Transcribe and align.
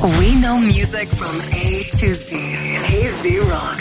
We 0.00 0.36
know 0.36 0.58
music 0.58 1.08
from 1.08 1.40
A 1.50 1.82
to 1.90 2.14
Z. 2.14 2.36
He's 2.86 3.40
Rock. 3.40 3.80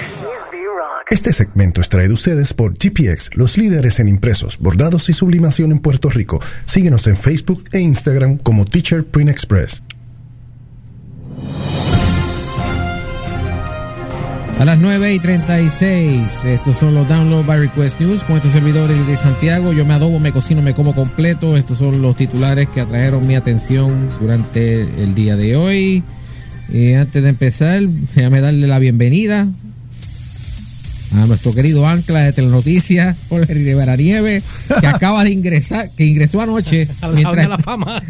Este 1.12 1.32
segmento 1.32 1.79
es 1.79 1.90
traído 1.90 2.12
a 2.12 2.16
ustedes 2.16 2.54
por 2.54 2.74
GPX, 2.74 3.36
los 3.36 3.55
líderes 3.55 4.00
en 4.00 4.08
impresos, 4.08 4.58
bordados 4.58 5.10
y 5.10 5.14
sublimación 5.14 5.72
en 5.72 5.80
Puerto 5.80 6.10
Rico. 6.10 6.40
Síguenos 6.66 7.06
en 7.06 7.18
Facebook 7.18 7.66
e 7.72 7.80
Instagram 7.80 8.38
como 8.40 8.66
Teacher 8.66 9.06
Print 9.06 9.30
Express. 9.30 9.84
A 14.60 14.65
las 14.65 14.79
9 14.79 15.13
y 15.13 15.19
36, 15.19 16.45
estos 16.45 16.77
son 16.77 16.95
los 16.95 17.08
Download 17.08 17.45
by 17.45 17.59
Request 17.59 18.02
News 18.02 18.23
con 18.23 18.38
este 18.38 18.49
servidor 18.49 18.90
de 18.90 19.16
Santiago. 19.16 19.72
Yo 19.72 19.85
me 19.85 19.94
adobo, 19.94 20.20
me 20.20 20.31
cocino, 20.31 20.63
me 20.63 20.73
como 20.73 20.95
completo. 20.95 21.55
Estos 21.55 21.77
son 21.77 22.02
los 22.02 22.16
titulares 22.16 22.67
que 22.67 22.81
atrajeron 22.81 23.27
mi 23.27 23.35
atención 23.35 24.09
durante 24.20 24.81
el 24.81 25.13
día 25.13 25.35
de 25.35 25.55
hoy. 25.55 26.04
Y 26.73 26.94
antes 26.94 27.22
de 27.22 27.30
empezar, 27.30 27.81
déjame 27.84 28.41
darle 28.41 28.66
la 28.66 28.80
bienvenida 28.80 29.48
a 31.13 31.26
nuestro 31.27 31.54
querido 31.54 31.88
ancla 31.88 32.24
de 32.24 32.34
Telenoticias, 32.34 33.16
Jorge 33.30 33.54
Rivera 33.54 33.96
que 33.96 34.41
acaba 34.88 35.24
de 35.24 35.30
ingresar, 35.32 35.91
que 35.96 36.04
ingresó 36.04 36.41
anoche. 36.41 36.88
a 37.02 37.10
la, 37.10 37.48
la 37.48 37.58
fama. 37.60 38.02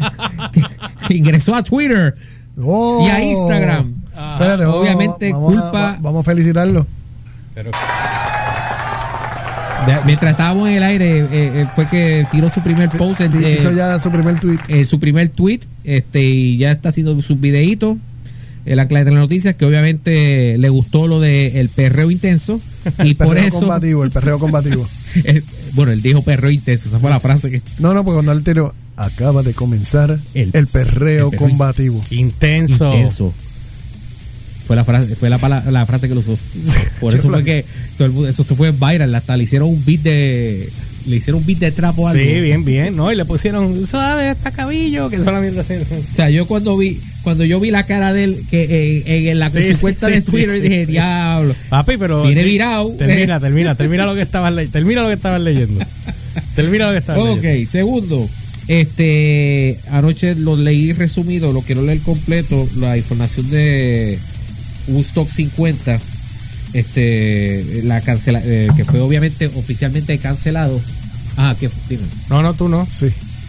que 1.06 1.14
ingresó 1.14 1.54
a 1.54 1.62
Twitter 1.62 2.14
y 2.56 3.08
a 3.08 3.22
Instagram. 3.22 3.97
Espérate, 4.32 4.64
Obviamente, 4.66 5.32
vamos, 5.32 5.52
culpa. 5.52 5.90
A, 5.92 5.98
vamos 6.00 6.26
a 6.26 6.30
felicitarlo. 6.30 6.86
mientras 10.04 10.32
estábamos 10.32 10.68
en 10.68 10.74
el 10.76 10.82
aire, 10.82 11.18
eh, 11.20 11.26
eh, 11.32 11.66
fue 11.74 11.88
que 11.88 12.26
tiró 12.30 12.48
su 12.50 12.60
primer 12.60 12.90
post, 12.90 13.20
eh, 13.22 13.56
hizo 13.58 13.70
ya 13.72 13.98
su 13.98 14.10
primer 14.10 14.38
tweet. 14.38 14.58
eh, 14.68 14.84
su 14.84 15.00
primer 15.00 15.28
tweet, 15.28 15.60
este, 15.84 16.22
y 16.22 16.56
ya 16.58 16.72
está 16.72 16.90
haciendo 16.90 17.20
sus 17.22 17.40
videitos. 17.40 17.96
El 18.66 18.80
ancla 18.80 19.02
de 19.02 19.10
las 19.12 19.20
noticias 19.20 19.54
que 19.54 19.64
obviamente 19.64 20.58
le 20.58 20.68
gustó 20.68 21.06
lo 21.06 21.20
de 21.20 21.58
el 21.60 21.70
perreo 21.70 22.10
intenso 22.10 22.60
y 23.02 23.10
El 23.10 23.16
por 23.16 23.28
perreo 23.28 23.46
eso 23.48 23.60
combativo, 23.60 24.04
el 24.04 24.10
perreo 24.10 24.38
combativo. 24.38 24.86
eh, 25.24 25.42
bueno 25.72 25.92
él 25.92 26.02
dijo 26.02 26.20
perreo 26.22 26.50
intenso 26.50 26.88
esa 26.88 26.98
fue 26.98 27.08
la 27.08 27.18
frase 27.20 27.50
que 27.50 27.62
No, 27.78 27.94
no, 27.94 28.04
porque 28.04 28.16
cuando 28.16 28.32
él 28.32 28.42
tiró, 28.44 28.74
acaba 28.96 29.42
de 29.42 29.54
comenzar 29.54 30.18
El- 30.34 30.50
el, 30.52 30.66
perreo 30.66 31.30
el 31.30 31.30
perreo 31.30 31.30
combativo. 31.32 31.98
Intenso. 32.10 32.92
intenso 32.92 33.32
fue 34.68 34.76
la 34.76 34.84
frase 34.84 35.16
fue 35.16 35.30
la, 35.30 35.38
pala- 35.38 35.64
la 35.70 35.84
frase 35.86 36.06
que 36.08 36.14
lo 36.14 36.20
usó 36.20 36.38
por 37.00 37.12
eso 37.16 37.28
fue 37.28 37.42
que 37.42 37.64
todo 37.96 38.06
el 38.06 38.12
mundo- 38.12 38.28
eso 38.28 38.44
se 38.44 38.54
fue 38.54 38.70
viral 38.70 39.12
hasta 39.14 39.36
le 39.36 39.42
hicieron 39.44 39.68
un 39.70 39.84
beat 39.84 40.02
de 40.02 40.68
le 41.06 41.16
hicieron 41.16 41.40
un 41.40 41.46
beat 41.46 41.58
de 41.58 41.72
trapo 41.72 42.06
algo 42.06 42.22
Sí, 42.22 42.40
bien, 42.42 42.66
bien. 42.66 42.94
No, 42.94 43.10
y 43.10 43.16
le 43.16 43.24
pusieron 43.24 43.86
suave 43.86 44.28
hasta 44.28 44.50
cabillo, 44.50 45.08
que 45.08 45.16
solamente 45.16 45.58
hace. 45.60 45.78
o 45.78 46.14
sea 46.14 46.28
yo 46.28 46.46
cuando 46.46 46.76
vi 46.76 47.00
cuando 47.22 47.44
yo 47.46 47.58
vi 47.60 47.70
la 47.70 47.84
cara 47.86 48.12
de 48.12 48.24
él 48.24 48.36
que 48.50 49.02
eh, 49.06 49.30
en 49.30 49.38
la 49.38 49.48
Sí, 49.50 49.72
cuenta 49.80 50.06
sí, 50.08 50.12
de 50.12 50.20
Twitter 50.22 50.56
sí, 50.56 50.60
dije 50.60 50.86
diablo 50.86 51.54
Papi, 51.70 51.96
pero. 51.96 52.24
Viene 52.24 52.44
virado. 52.44 52.90
Termina, 52.98 53.40
termina, 53.40 53.74
termina 53.74 54.04
lo 54.06 54.14
que 54.14 54.20
estabas 54.22 54.52
leyendo. 54.52 54.72
Termina 54.72 55.02
lo 55.02 55.08
que 55.08 55.14
estabas 55.14 55.40
leyendo. 55.40 55.80
Termina 56.54 56.86
lo 56.86 56.92
que 56.92 56.98
estabas 56.98 57.22
Ok, 57.38 57.42
leyendo. 57.42 57.70
segundo. 57.70 58.28
Este, 58.68 59.78
anoche 59.90 60.34
lo 60.34 60.56
leí 60.56 60.92
resumido, 60.92 61.52
lo 61.54 61.62
quiero 61.62 61.82
leer 61.82 62.00
completo, 62.00 62.68
la 62.78 62.96
información 62.98 63.48
de 63.50 64.18
Woodstock 64.88 65.28
50, 65.28 66.00
este, 66.72 67.82
la 67.84 68.00
cancela, 68.00 68.40
eh, 68.44 68.68
que 68.76 68.84
fue 68.84 69.00
obviamente 69.00 69.46
oficialmente 69.46 70.18
cancelado. 70.18 70.80
Ah, 71.36 71.54
que 71.58 71.70
dime. 71.88 72.02
No, 72.30 72.42
no, 72.42 72.54
tú 72.54 72.68
no. 72.68 72.86
Sí, 72.90 73.06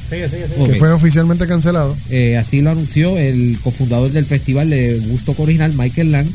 Sigue, 0.10 0.28
sigue, 0.28 0.48
sigue. 0.48 0.72
Que 0.72 0.80
fue 0.80 0.92
oficialmente 0.92 1.46
cancelado. 1.46 1.96
Eh, 2.10 2.38
así 2.38 2.62
lo 2.62 2.72
anunció 2.72 3.18
el 3.18 3.58
cofundador 3.64 4.12
del 4.12 4.26
festival 4.26 4.70
de 4.70 5.00
Woodstock 5.08 5.40
Original, 5.40 5.74
Michael 5.76 6.12
Lang, 6.12 6.28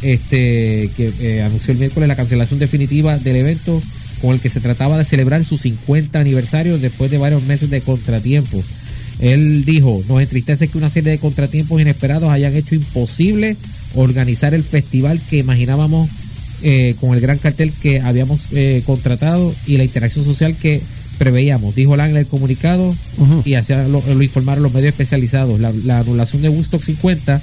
este, 0.00 0.90
que 0.96 1.12
eh, 1.20 1.42
anunció 1.42 1.72
el 1.72 1.78
miércoles 1.78 2.08
la 2.08 2.16
cancelación 2.16 2.58
definitiva 2.58 3.18
del 3.18 3.36
evento 3.36 3.82
con 4.22 4.32
el 4.32 4.40
que 4.40 4.48
se 4.48 4.60
trataba 4.60 4.96
de 4.96 5.04
celebrar 5.04 5.44
su 5.44 5.58
50 5.58 6.18
aniversario 6.18 6.78
después 6.78 7.10
de 7.10 7.18
varios 7.18 7.42
meses 7.42 7.68
de 7.70 7.80
contratiempos. 7.82 8.64
Él 9.20 9.64
dijo, 9.64 10.02
nos 10.08 10.22
entristece 10.22 10.68
que 10.68 10.78
una 10.78 10.90
serie 10.90 11.12
de 11.12 11.18
contratiempos 11.18 11.80
inesperados 11.80 12.30
hayan 12.30 12.54
hecho 12.54 12.74
imposible 12.76 13.56
organizar 13.94 14.54
el 14.54 14.64
festival 14.64 15.20
que 15.30 15.38
imaginábamos 15.38 16.08
eh, 16.62 16.94
con 17.00 17.14
el 17.14 17.20
gran 17.20 17.38
cartel 17.38 17.72
que 17.72 18.00
habíamos 18.00 18.46
eh, 18.52 18.82
contratado 18.84 19.54
y 19.66 19.76
la 19.76 19.84
interacción 19.84 20.24
social 20.24 20.56
que 20.56 20.80
preveíamos, 21.18 21.74
dijo 21.74 21.96
Lang 21.96 22.10
en 22.10 22.16
el 22.18 22.26
comunicado 22.26 22.94
y 23.44 23.54
así 23.54 23.72
lo, 23.72 24.02
lo 24.06 24.22
informaron 24.22 24.62
los 24.62 24.72
medios 24.72 24.88
especializados. 24.92 25.58
La, 25.60 25.72
la 25.84 26.00
anulación 26.00 26.42
de 26.42 26.48
Woodstock 26.48 26.82
50 26.82 27.40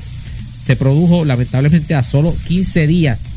se 0.64 0.76
produjo 0.76 1.26
lamentablemente 1.26 1.94
a 1.94 2.04
solo 2.04 2.34
15 2.48 2.88
días 2.88 3.32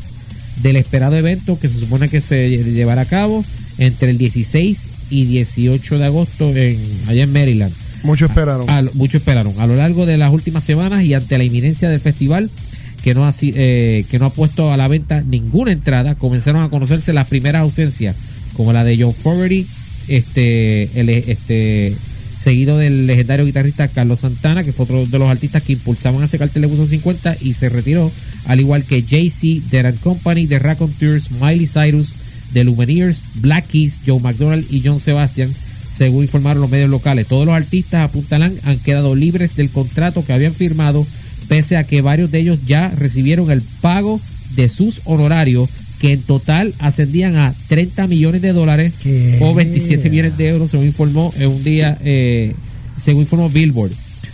del 0.61 0.75
esperado 0.77 1.15
evento 1.15 1.59
que 1.59 1.67
se 1.67 1.79
supone 1.79 2.09
que 2.09 2.21
se 2.21 2.47
lle- 2.49 2.63
llevará 2.73 3.01
a 3.01 3.05
cabo 3.05 3.43
entre 3.77 4.09
el 4.11 4.17
16 4.17 4.87
y 5.09 5.25
18 5.25 5.97
de 5.97 6.05
agosto 6.05 6.55
en, 6.55 6.77
allá 7.07 7.23
en 7.23 7.31
Maryland. 7.33 7.73
Muchos 8.03 8.29
esperaron. 8.29 8.69
A 8.69 8.81
lo- 8.81 8.91
mucho 8.93 9.17
esperaron. 9.17 9.53
A 9.59 9.67
lo 9.67 9.75
largo 9.75 10.05
de 10.05 10.17
las 10.17 10.31
últimas 10.33 10.63
semanas 10.63 11.03
y 11.03 11.13
ante 11.13 11.37
la 11.37 11.43
inminencia 11.43 11.89
del 11.89 11.99
festival, 11.99 12.49
que 12.99 13.13
no, 13.13 13.25
ha, 13.25 13.33
eh, 13.41 14.05
que 14.09 14.19
no 14.19 14.25
ha 14.25 14.33
puesto 14.33 14.71
a 14.71 14.77
la 14.77 14.87
venta 14.87 15.21
ninguna 15.21 15.71
entrada, 15.71 16.15
comenzaron 16.15 16.63
a 16.63 16.69
conocerse 16.69 17.13
las 17.13 17.27
primeras 17.27 17.61
ausencias, 17.61 18.15
como 18.53 18.73
la 18.73 18.83
de 18.83 18.97
John 19.01 19.13
Fogerty, 19.13 19.65
este, 20.07 20.99
el, 20.99 21.09
este, 21.09 21.95
seguido 22.39 22.77
del 22.77 23.05
legendario 23.05 23.45
guitarrista 23.45 23.89
Carlos 23.89 24.21
Santana, 24.21 24.63
que 24.63 24.71
fue 24.71 24.85
otro 24.85 25.05
de 25.05 25.19
los 25.19 25.29
artistas 25.29 25.61
que 25.61 25.73
impulsaban 25.73 26.23
ese 26.23 26.37
cartel 26.37 26.61
de 26.61 26.67
Woodstock 26.67 26.89
50 26.89 27.37
y 27.41 27.53
se 27.53 27.69
retiró, 27.69 28.11
al 28.45 28.59
igual 28.59 28.85
que 28.85 29.03
Jay-Z, 29.03 29.87
and 29.87 29.99
Company, 29.99 30.47
The 30.47 30.59
Raconteurs, 30.59 31.31
Miley 31.31 31.67
Cyrus, 31.67 32.13
The 32.53 32.63
Lumineers, 32.63 33.21
Black 33.35 33.67
Keys, 33.67 33.99
Joe 34.05 34.19
McDonald 34.19 34.65
y 34.71 34.81
John 34.83 34.99
Sebastian, 34.99 35.53
según 35.91 36.23
informaron 36.23 36.61
los 36.61 36.71
medios 36.71 36.89
locales. 36.89 37.27
Todos 37.27 37.45
los 37.45 37.55
artistas 37.55 38.03
apuntalan 38.05 38.55
han 38.63 38.79
quedado 38.79 39.15
libres 39.15 39.55
del 39.55 39.69
contrato 39.69 40.23
que 40.25 40.33
habían 40.33 40.53
firmado, 40.53 41.05
pese 41.49 41.75
a 41.75 41.85
que 41.85 42.01
varios 42.01 42.31
de 42.31 42.39
ellos 42.39 42.59
ya 42.65 42.89
recibieron 42.97 43.51
el 43.51 43.61
pago 43.81 44.21
de 44.55 44.69
sus 44.69 45.01
honorarios, 45.03 45.67
que 45.99 46.13
en 46.13 46.21
total 46.21 46.73
ascendían 46.79 47.35
a 47.35 47.53
30 47.67 48.07
millones 48.07 48.41
de 48.41 48.53
dólares 48.53 48.93
¿Qué? 49.03 49.37
o 49.41 49.53
27 49.53 50.09
millones 50.09 50.37
de 50.37 50.47
euros, 50.47 50.71
según 50.71 50.85
informó 50.85 51.33
en 51.37 51.49
un 51.49 51.63
día, 51.63 51.97
eh, 52.05 52.53
según 52.95 53.23
informó 53.23 53.49
Billboard. 53.49 53.91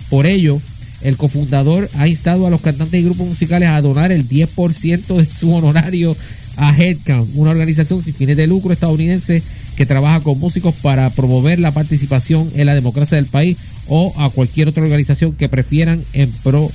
Por 0.09 0.27
ello, 0.27 0.61
el 1.01 1.17
cofundador 1.17 1.89
ha 1.95 2.07
instado 2.07 2.45
a 2.45 2.49
los 2.49 2.61
cantantes 2.61 2.99
y 2.99 3.03
grupos 3.03 3.27
musicales 3.27 3.69
a 3.69 3.81
donar 3.81 4.11
el 4.11 4.27
10% 4.27 5.17
de 5.17 5.25
su 5.25 5.53
honorario 5.53 6.15
a 6.57 6.75
Headcount, 6.75 7.31
una 7.35 7.51
organización 7.51 8.03
sin 8.03 8.13
fines 8.13 8.37
de 8.37 8.47
lucro 8.47 8.71
estadounidense 8.71 9.41
que 9.75 9.85
trabaja 9.85 10.21
con 10.21 10.39
músicos 10.39 10.73
para 10.81 11.09
promover 11.09 11.59
la 11.59 11.71
participación 11.71 12.49
en 12.55 12.65
la 12.65 12.75
democracia 12.75 13.17
del 13.17 13.25
país 13.25 13.57
o 13.87 14.13
a 14.17 14.29
cualquier 14.29 14.69
otra 14.69 14.83
organización 14.83 15.33
que 15.33 15.49
prefieran 15.49 16.05
en 16.13 16.31
pro 16.43 16.71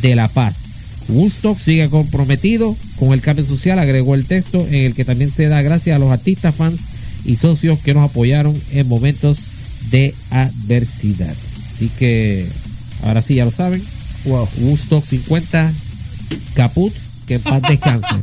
de 0.00 0.14
la 0.14 0.28
paz. 0.28 0.68
Woodstock 1.08 1.58
sigue 1.58 1.88
comprometido 1.90 2.76
con 2.96 3.12
el 3.12 3.20
cambio 3.20 3.44
social, 3.44 3.78
agregó 3.78 4.14
el 4.14 4.24
texto 4.24 4.66
en 4.66 4.74
el 4.86 4.94
que 4.94 5.04
también 5.04 5.30
se 5.30 5.48
da 5.48 5.60
gracias 5.62 5.96
a 5.96 5.98
los 5.98 6.10
artistas, 6.10 6.54
fans 6.54 6.88
y 7.24 7.36
socios 7.36 7.78
que 7.78 7.94
nos 7.94 8.04
apoyaron 8.10 8.58
en 8.72 8.88
momentos 8.88 9.46
de 9.90 10.14
adversidad. 10.30 11.34
Así 11.74 11.90
que 11.98 12.46
ahora 13.02 13.22
sí, 13.22 13.34
ya 13.34 13.44
lo 13.44 13.50
saben. 13.50 13.82
Wow. 14.24 14.48
Woodstock 14.60 15.04
50, 15.04 15.72
caput, 16.54 16.94
que 17.26 17.34
en 17.34 17.42
paz 17.42 17.62
descanse. 17.68 18.08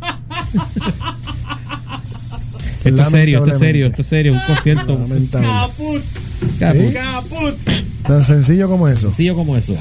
esto 2.84 3.02
es 3.02 3.08
serio, 3.10 3.40
esto 3.40 3.52
es 3.52 3.60
serio, 3.60 3.88
esto 3.88 4.02
es 4.02 4.08
serio, 4.08 4.34
un 4.34 4.40
concierto. 4.48 4.98
Caput, 5.32 6.04
Caput. 6.60 6.94
caput. 6.94 7.56
Tan 8.08 8.26
sencillo 8.26 8.68
como 8.68 8.88
eso. 8.88 9.10
Sencillo 9.10 9.36
como 9.36 9.56
eso. 9.56 9.76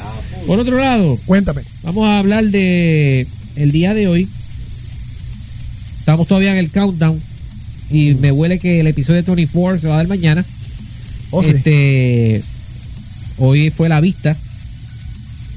Por 0.47 0.59
otro 0.59 0.78
lado, 0.78 1.19
Cuéntame. 1.27 1.62
Vamos 1.93 2.06
a 2.06 2.21
hablar 2.21 2.45
de 2.45 3.27
el 3.57 3.72
día 3.72 3.95
de 3.95 4.07
hoy. 4.07 4.28
Estamos 5.98 6.28
todavía 6.28 6.53
en 6.53 6.59
el 6.59 6.71
countdown 6.71 7.21
y 7.91 8.15
me 8.15 8.31
huele 8.31 8.60
que 8.60 8.78
el 8.78 8.87
episodio 8.87 9.21
de 9.25 9.34
24 9.34 9.77
se 9.81 9.89
va 9.89 9.95
a 9.95 9.97
dar 9.97 10.07
mañana. 10.07 10.45
Oh, 11.33 11.42
sí. 11.42 11.51
este 11.51 12.45
hoy 13.39 13.71
fue 13.71 13.89
la 13.89 14.01
vista, 14.01 14.37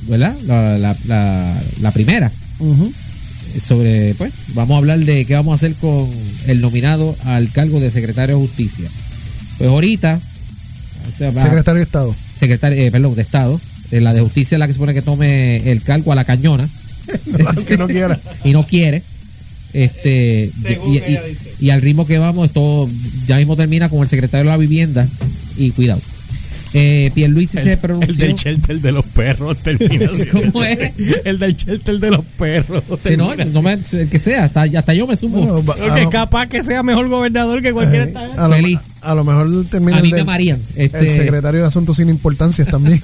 ¿verdad? 0.07 0.35
La, 0.47 0.79
la- 0.79 0.97
la- 1.05 1.61
la 1.81 1.91
primera 1.91 2.31
sobre, 3.63 4.15
pues, 4.15 4.33
vamos 4.55 4.73
a 4.73 4.77
hablar 4.79 4.97
de 5.01 5.25
qué 5.25 5.35
vamos 5.35 5.51
a 5.51 5.55
hacer 5.57 5.75
con 5.75 6.09
el 6.47 6.61
nominado 6.61 7.15
al 7.25 7.51
cargo 7.51 7.79
de 7.79 7.91
secretario 7.91 8.37
de 8.39 8.41
justicia. 8.41 8.89
Pues 9.59 9.69
ahorita, 9.69 10.19
o 11.07 11.11
sea, 11.15 11.29
va- 11.29 11.43
Secretario 11.43 11.77
de 11.77 11.83
Estado. 11.83 12.15
secretario, 12.35 12.83
eh, 12.83 12.89
perdón, 12.89 13.13
de 13.13 13.21
Estado, 13.21 13.61
la 14.01 14.13
de 14.13 14.21
justicia 14.21 14.55
es 14.55 14.59
la 14.59 14.67
que 14.67 14.73
supone 14.73 14.93
que 14.93 15.01
tome 15.01 15.71
el 15.71 15.81
cargo 15.83 16.11
a 16.11 16.15
la 16.15 16.23
cañona. 16.25 16.67
que 17.67 17.77
no 17.77 17.87
quiera. 17.87 18.19
y 18.43 18.51
no 18.51 18.65
quiere. 18.65 19.03
Este, 19.73 20.49
Según 20.53 20.93
y, 20.93 20.97
ella 20.97 21.25
y- 21.25 21.29
dice. 21.29 21.53
y 21.59 21.69
al 21.71 21.81
ritmo 21.81 22.05
que 22.05 22.17
vamos, 22.19 22.47
esto 22.47 22.87
ya 23.27 23.37
mismo 23.37 23.55
termina 23.55 23.89
con 23.89 24.01
el 24.01 24.07
secretario 24.07 24.45
de 24.45 24.49
la 24.51 24.57
vivienda 24.57 25.07
y 25.57 25.71
cuidado. 25.71 26.01
Eh, 26.75 27.11
Pierluisi 27.13 27.57
se 27.59 27.73
El, 27.73 27.77
pronunció. 27.77 28.11
el 28.13 28.17
del 28.17 28.35
shelter 28.35 28.81
de 28.81 28.91
los 28.91 29.05
perros 29.05 29.57
termina 29.57 30.09
¿Cómo 30.31 30.63
es? 30.63 30.91
El 31.23 31.37
del 31.37 31.55
shelter 31.55 31.99
de 31.99 32.09
los 32.11 32.25
perros. 32.37 32.83
Sí, 33.03 33.15
no, 33.15 33.29
termina 33.29 33.45
no 33.51 33.61
me, 33.61 33.73
el 33.73 34.09
que 34.09 34.17
sea, 34.17 34.45
hasta, 34.45 34.63
hasta 34.63 34.93
yo 34.95 35.05
me 35.05 35.15
sumo. 35.15 35.37
Bueno, 35.37 35.63
va- 35.63 35.75
Porque 35.75 35.89
a, 36.01 36.03
lo- 36.03 36.09
capaz 36.09 36.47
que 36.47 36.63
sea 36.63 36.81
mejor 36.81 37.09
gobernador 37.09 37.61
que 37.61 37.73
cualquier 37.73 38.01
eh, 38.01 38.05
estado. 38.05 38.33
a 38.43 38.47
lo, 38.47 38.55
Feliz. 38.55 38.79
a 39.01 39.13
lo 39.15 39.23
mejor 39.23 39.65
termina 39.69 39.97
a 39.97 39.99
el, 39.99 40.03
mí 40.05 40.11
me 40.11 40.17
del- 40.17 40.25
marían. 40.25 40.59
el 40.75 40.85
Este, 40.85 41.15
secretario 41.15 41.61
de 41.61 41.67
Asuntos 41.67 41.97
sin 41.97 42.09
Importancias 42.09 42.67
también. 42.67 43.01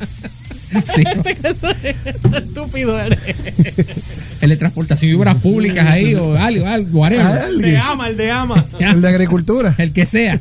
sí, 0.95 1.03
Estúpido 2.37 2.99
eres. 2.99 3.19
el 4.41 4.49
de 4.49 4.57
transportación 4.57 5.11
y 5.11 5.13
obras 5.15 5.35
públicas 5.37 5.87
ahí 5.87 6.15
o 6.15 6.35
algo, 6.37 6.67
algo. 6.67 7.07
El 7.07 7.61
de 7.61 7.77
ama, 7.77 8.09
el 8.09 8.17
de 8.17 8.31
ama. 8.31 8.65
El 8.79 9.01
de 9.01 9.07
Agricultura. 9.07 9.75
el 9.77 9.91
que 9.91 10.05
sea. 10.05 10.39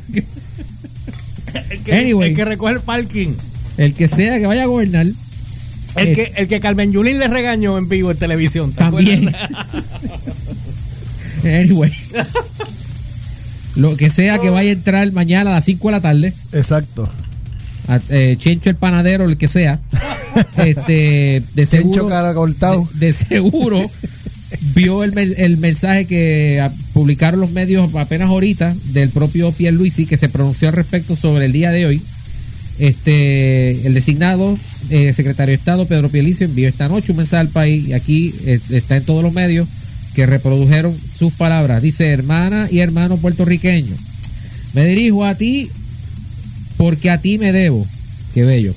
El 1.69 1.79
que, 1.83 1.93
Anyway. 1.93 2.29
el 2.29 2.35
que 2.35 2.45
recoge 2.45 2.73
el 2.75 2.81
parking. 2.81 3.33
El 3.77 3.93
que 3.93 4.07
sea 4.07 4.37
que 4.39 4.45
vaya 4.45 4.63
a 4.63 4.65
gobernar. 4.67 5.07
El 5.95 6.07
eh, 6.07 6.13
que, 6.13 6.33
el 6.35 6.47
que 6.47 6.59
Carmen 6.59 6.91
Yulín 6.91 7.17
le 7.17 7.27
regañó 7.27 7.77
en 7.77 7.89
vivo 7.89 8.11
en 8.11 8.17
televisión. 8.17 8.71
¿te 8.71 8.77
También. 8.77 9.33
Anyway. 11.43 11.91
Lo 13.75 13.95
que 13.95 14.09
sea 14.09 14.39
que 14.39 14.49
vaya 14.49 14.69
a 14.69 14.73
entrar 14.73 15.11
mañana 15.13 15.51
a 15.51 15.53
las 15.55 15.65
5 15.65 15.87
de 15.87 15.91
la 15.91 16.01
tarde. 16.01 16.33
Exacto. 16.51 17.09
a- 17.87 17.99
eh, 18.09 18.35
Chencho 18.37 18.69
el 18.69 18.75
panadero, 18.75 19.25
el 19.25 19.37
que 19.37 19.47
sea. 19.47 19.79
Este, 20.57 21.43
de 21.53 21.65
seguro. 21.65 22.09
De, 22.09 23.07
de 23.07 23.13
seguro 23.13 23.89
vio 24.73 25.03
el, 25.03 25.17
el 25.17 25.57
mensaje 25.57 26.05
que 26.05 26.67
publicaron 26.93 27.39
los 27.39 27.51
medios 27.51 27.93
apenas 27.95 28.29
ahorita 28.29 28.75
del 28.85 29.09
propio 29.09 29.51
Pierluisi 29.51 30.05
que 30.05 30.17
se 30.17 30.29
pronunció 30.29 30.69
al 30.69 30.75
respecto 30.75 31.15
sobre 31.15 31.45
el 31.45 31.51
día 31.51 31.71
de 31.71 31.85
hoy. 31.85 32.01
Este, 32.79 33.85
el 33.85 33.93
designado 33.93 34.57
eh, 34.89 35.11
secretario 35.13 35.51
de 35.51 35.57
Estado 35.57 35.85
Pedro 35.85 36.09
Pierluisi 36.09 36.45
envió 36.45 36.69
esta 36.69 36.87
noche 36.87 37.11
un 37.11 37.17
mensaje 37.17 37.41
al 37.41 37.49
país 37.49 37.89
y 37.89 37.93
aquí 37.93 38.33
eh, 38.45 38.59
está 38.69 38.95
en 38.95 39.03
todos 39.03 39.21
los 39.21 39.33
medios 39.33 39.67
que 40.15 40.25
reprodujeron 40.25 40.95
sus 40.97 41.33
palabras. 41.33 41.81
Dice, 41.81 42.07
hermana 42.07 42.67
y 42.71 42.79
hermano 42.79 43.17
puertorriqueño, 43.17 43.95
me 44.73 44.85
dirijo 44.85 45.25
a 45.25 45.35
ti 45.35 45.69
porque 46.77 47.09
a 47.09 47.19
ti 47.19 47.37
me 47.37 47.51
debo. 47.51 47.85
Qué 48.33 48.43
bello. 48.43 48.73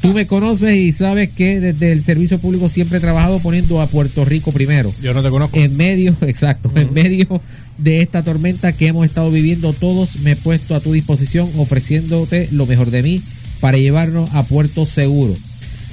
Tú 0.00 0.14
me 0.14 0.26
conoces 0.26 0.74
y 0.74 0.92
sabes 0.92 1.28
que 1.30 1.60
desde 1.60 1.92
el 1.92 2.02
servicio 2.02 2.38
público 2.38 2.68
siempre 2.68 2.98
he 2.98 3.00
trabajado 3.00 3.38
poniendo 3.38 3.80
a 3.80 3.86
Puerto 3.86 4.24
Rico 4.24 4.50
primero. 4.50 4.94
Yo 5.02 5.12
no 5.12 5.22
te 5.22 5.28
conozco. 5.28 5.58
En 5.58 5.76
medio, 5.76 6.16
exacto, 6.22 6.70
en 6.74 6.92
medio 6.94 7.40
de 7.76 8.00
esta 8.00 8.24
tormenta 8.24 8.72
que 8.72 8.88
hemos 8.88 9.04
estado 9.04 9.30
viviendo 9.30 9.72
todos, 9.72 10.20
me 10.20 10.32
he 10.32 10.36
puesto 10.36 10.74
a 10.74 10.80
tu 10.80 10.92
disposición 10.92 11.50
ofreciéndote 11.56 12.48
lo 12.50 12.66
mejor 12.66 12.90
de 12.90 13.02
mí 13.02 13.22
para 13.60 13.76
llevarnos 13.76 14.32
a 14.34 14.42
puerto 14.42 14.86
seguro. 14.86 15.34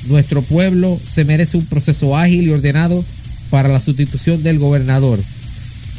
Nuestro 0.07 0.41
pueblo 0.41 0.97
se 1.05 1.25
merece 1.25 1.57
un 1.57 1.65
proceso 1.65 2.15
ágil 2.15 2.47
y 2.47 2.49
ordenado 2.49 3.03
para 3.49 3.67
la 3.67 3.79
sustitución 3.79 4.41
del 4.41 4.57
gobernador. 4.57 5.19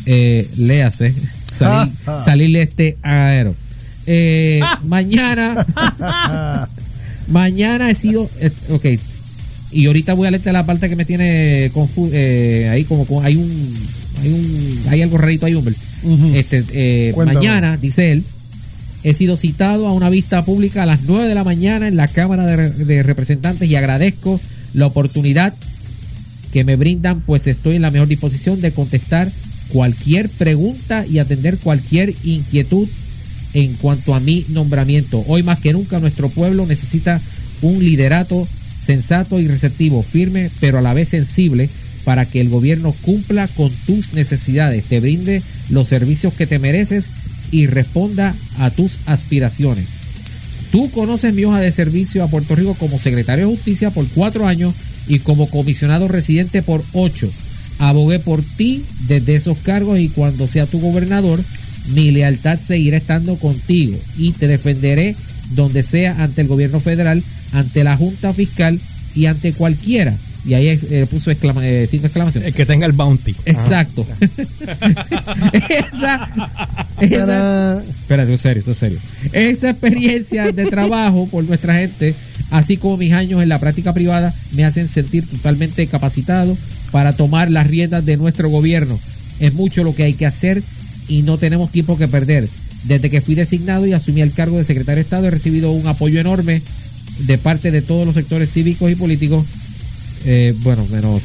Eh, 0.07 0.49
léase, 0.57 1.15
salir, 1.53 1.93
salirle 2.25 2.63
este 2.63 2.97
aero. 3.03 3.55
Eh, 4.07 4.61
mañana, 4.85 5.67
mañana 7.29 7.91
he 7.91 7.95
sido, 7.95 8.29
eh, 8.41 8.51
ok, 8.71 8.87
y 9.71 9.87
ahorita 9.87 10.15
voy 10.15 10.29
a 10.29 10.31
leerte 10.31 10.53
la 10.53 10.67
parte 10.67 10.89
que 10.89 10.97
me 10.97 11.05
tiene 11.05 11.71
confu 11.75 12.09
eh, 12.13 12.69
ahí 12.71 12.85
como, 12.85 13.05
como 13.05 13.23
hay 13.23 13.37
un, 13.37 13.75
hay 14.23 14.33
un, 14.33 14.83
hay 14.89 15.03
algo 15.03 15.19
rarito 15.19 15.47
ahí. 15.47 15.55
Ujú. 15.55 15.75
Este, 16.35 16.65
eh, 16.73 17.15
mañana, 17.17 17.77
dice 17.77 18.13
él, 18.13 18.25
he 19.03 19.15
sido 19.15 19.37
citado 19.37 19.87
a 19.87 19.93
una 19.93 20.11
vista 20.11 20.45
pública 20.45 20.83
a 20.83 20.87
las 20.87 21.03
9 21.03 21.29
de 21.29 21.35
la 21.35 21.45
mañana 21.45 21.87
en 21.89 21.97
la 21.97 22.09
Cámara 22.09 22.47
de, 22.47 22.71
de 22.71 23.03
Representantes 23.03 23.69
y 23.69 23.77
agradezco 23.77 24.41
la 24.75 24.87
oportunidad 24.87 25.55
que 26.53 26.65
me 26.65 26.77
brindan, 26.77 27.21
pues 27.21 27.47
estoy 27.47 27.77
en 27.77 27.83
la 27.83 27.91
mejor 27.91 28.09
disposición 28.09 28.61
de 28.61 28.73
contestar 28.73 29.31
cualquier 29.69 30.31
pregunta 30.31 31.05
y 31.07 31.19
atender 31.19 31.59
cualquier 31.59 32.15
inquietud 32.25 32.89
en 33.55 33.75
cuanto 33.75 34.15
a 34.15 34.21
mi 34.21 34.45
nombramiento. 34.49 35.25
Hoy 35.27 35.43
más 35.43 35.61
que 35.61 35.73
nunca 35.73 36.01
nuestro 36.01 36.29
pueblo 36.29 36.67
necesita 36.67 37.21
un 37.63 37.83
liderato 37.85 38.47
sensato 38.79 39.41
y 39.41 39.49
receptivo, 39.49 40.03
firme, 40.03 40.51
pero 40.61 40.79
a 40.79 40.83
la 40.83 40.95
vez 40.95 41.09
sensible 41.09 41.69
para 42.05 42.27
que 42.27 42.41
el 42.41 42.49
gobierno 42.49 42.95
cumpla 43.03 43.49
con 43.49 43.71
tus 43.87 44.15
necesidades, 44.15 44.85
te 44.85 45.01
brinde 45.01 45.43
los 45.69 45.89
servicios 45.89 46.33
que 46.33 46.47
te 46.47 46.59
mereces 46.59 47.11
y 47.51 47.67
responda 47.67 48.35
a 48.59 48.71
tus 48.71 48.99
aspiraciones. 49.07 49.91
Tú 50.71 50.91
conoces 50.91 51.35
mi 51.35 51.45
hoja 51.45 51.61
de 51.61 51.73
servicio 51.73 52.23
a 52.23 52.29
Puerto 52.29 52.55
Rico 52.55 52.75
como 52.75 52.99
secretario 52.99 53.47
de 53.47 53.55
Justicia 53.55 53.91
por 53.91 54.07
cuatro 54.09 54.47
años 54.47 54.75
y 55.07 55.19
como 55.21 55.49
comisionado 55.49 56.09
residente 56.09 56.63
por 56.63 56.85
ocho. 56.93 57.31
Abogué 57.79 58.19
por 58.19 58.43
ti 58.43 58.85
desde 59.07 59.35
esos 59.35 59.59
cargos 59.59 59.99
y 59.99 60.09
cuando 60.09 60.47
sea 60.47 60.67
tu 60.67 60.81
gobernador, 60.81 61.43
mi 61.89 62.11
lealtad 62.11 62.59
seguirá 62.61 62.97
estando 62.97 63.37
contigo 63.37 63.99
y 64.17 64.33
te 64.33 64.47
defenderé 64.47 65.17
donde 65.51 65.83
sea 65.83 66.23
ante 66.23 66.43
el 66.43 66.49
gobierno 66.49 66.81
federal, 66.81 67.23
ante 67.53 67.85
la 67.85 67.97
Junta 67.97 68.35
Fiscal 68.35 68.79
y 69.15 69.27
ante 69.27 69.53
cualquiera. 69.53 70.15
Y 70.47 70.55
ahí 70.55 70.69
eh, 70.69 71.07
puso 71.11 71.31
exclama, 71.31 71.67
eh, 71.67 71.87
de 71.87 71.97
exclamación. 71.97 72.45
El 72.45 72.55
que 72.55 72.65
tenga 72.65 72.87
el 72.87 72.93
bounty. 72.93 73.35
Exacto. 73.45 74.07
esa, 75.91 76.31
esa. 77.01 77.83
Espérate, 77.83 78.33
en 78.33 78.39
serio, 78.39 78.63
es 78.67 78.79
serio. 78.79 78.99
Esa 79.33 79.71
experiencia 79.71 80.51
de 80.53 80.65
trabajo 80.67 81.29
por 81.29 81.45
nuestra 81.45 81.75
gente, 81.75 82.15
así 82.51 82.77
como 82.77 82.97
mis 82.97 83.13
años 83.13 83.43
en 83.43 83.49
la 83.49 83.59
práctica 83.59 83.93
privada, 83.93 84.33
me 84.53 84.65
hacen 84.65 84.89
sentir 84.89 85.27
totalmente 85.27 85.87
capacitado 85.87 86.57
para 86.93 87.13
tomar 87.15 87.51
las 87.51 87.67
riendas 87.67 88.07
de 88.07 88.17
nuestro 88.17 88.49
gobierno. 88.49 88.99
Es 89.41 89.55
mucho 89.55 89.85
lo 89.85 89.95
que 89.95 90.05
hay 90.05 90.15
que 90.15 90.27
hacer 90.27 90.63
y 91.09 91.23
no 91.23 91.39
tenemos 91.39 91.71
tiempo 91.73 91.97
que 91.99 92.09
perder. 92.09 92.49
Desde 92.85 93.11
que 93.11 93.21
fui 93.21 93.35
designado 93.35 93.87
y 93.87 93.93
asumí 93.93 94.21
el 94.21 94.33
cargo 94.33 94.57
de 94.59 94.65
secretario 94.65 94.97
de 94.97 95.03
Estado, 95.03 95.27
he 95.27 95.31
recibido 95.31 95.73
un 95.73 95.87
apoyo 95.89 96.21
enorme 96.21 96.63
de 97.27 97.39
parte 97.39 97.71
de 97.71 97.83
todos 97.83 98.07
los 98.07 98.15
sectores 98.15 98.53
cívicos 98.53 98.91
y 98.91 98.95
políticos 98.95 99.45
eh, 100.25 100.55
bueno, 100.63 100.87
menos 100.91 101.21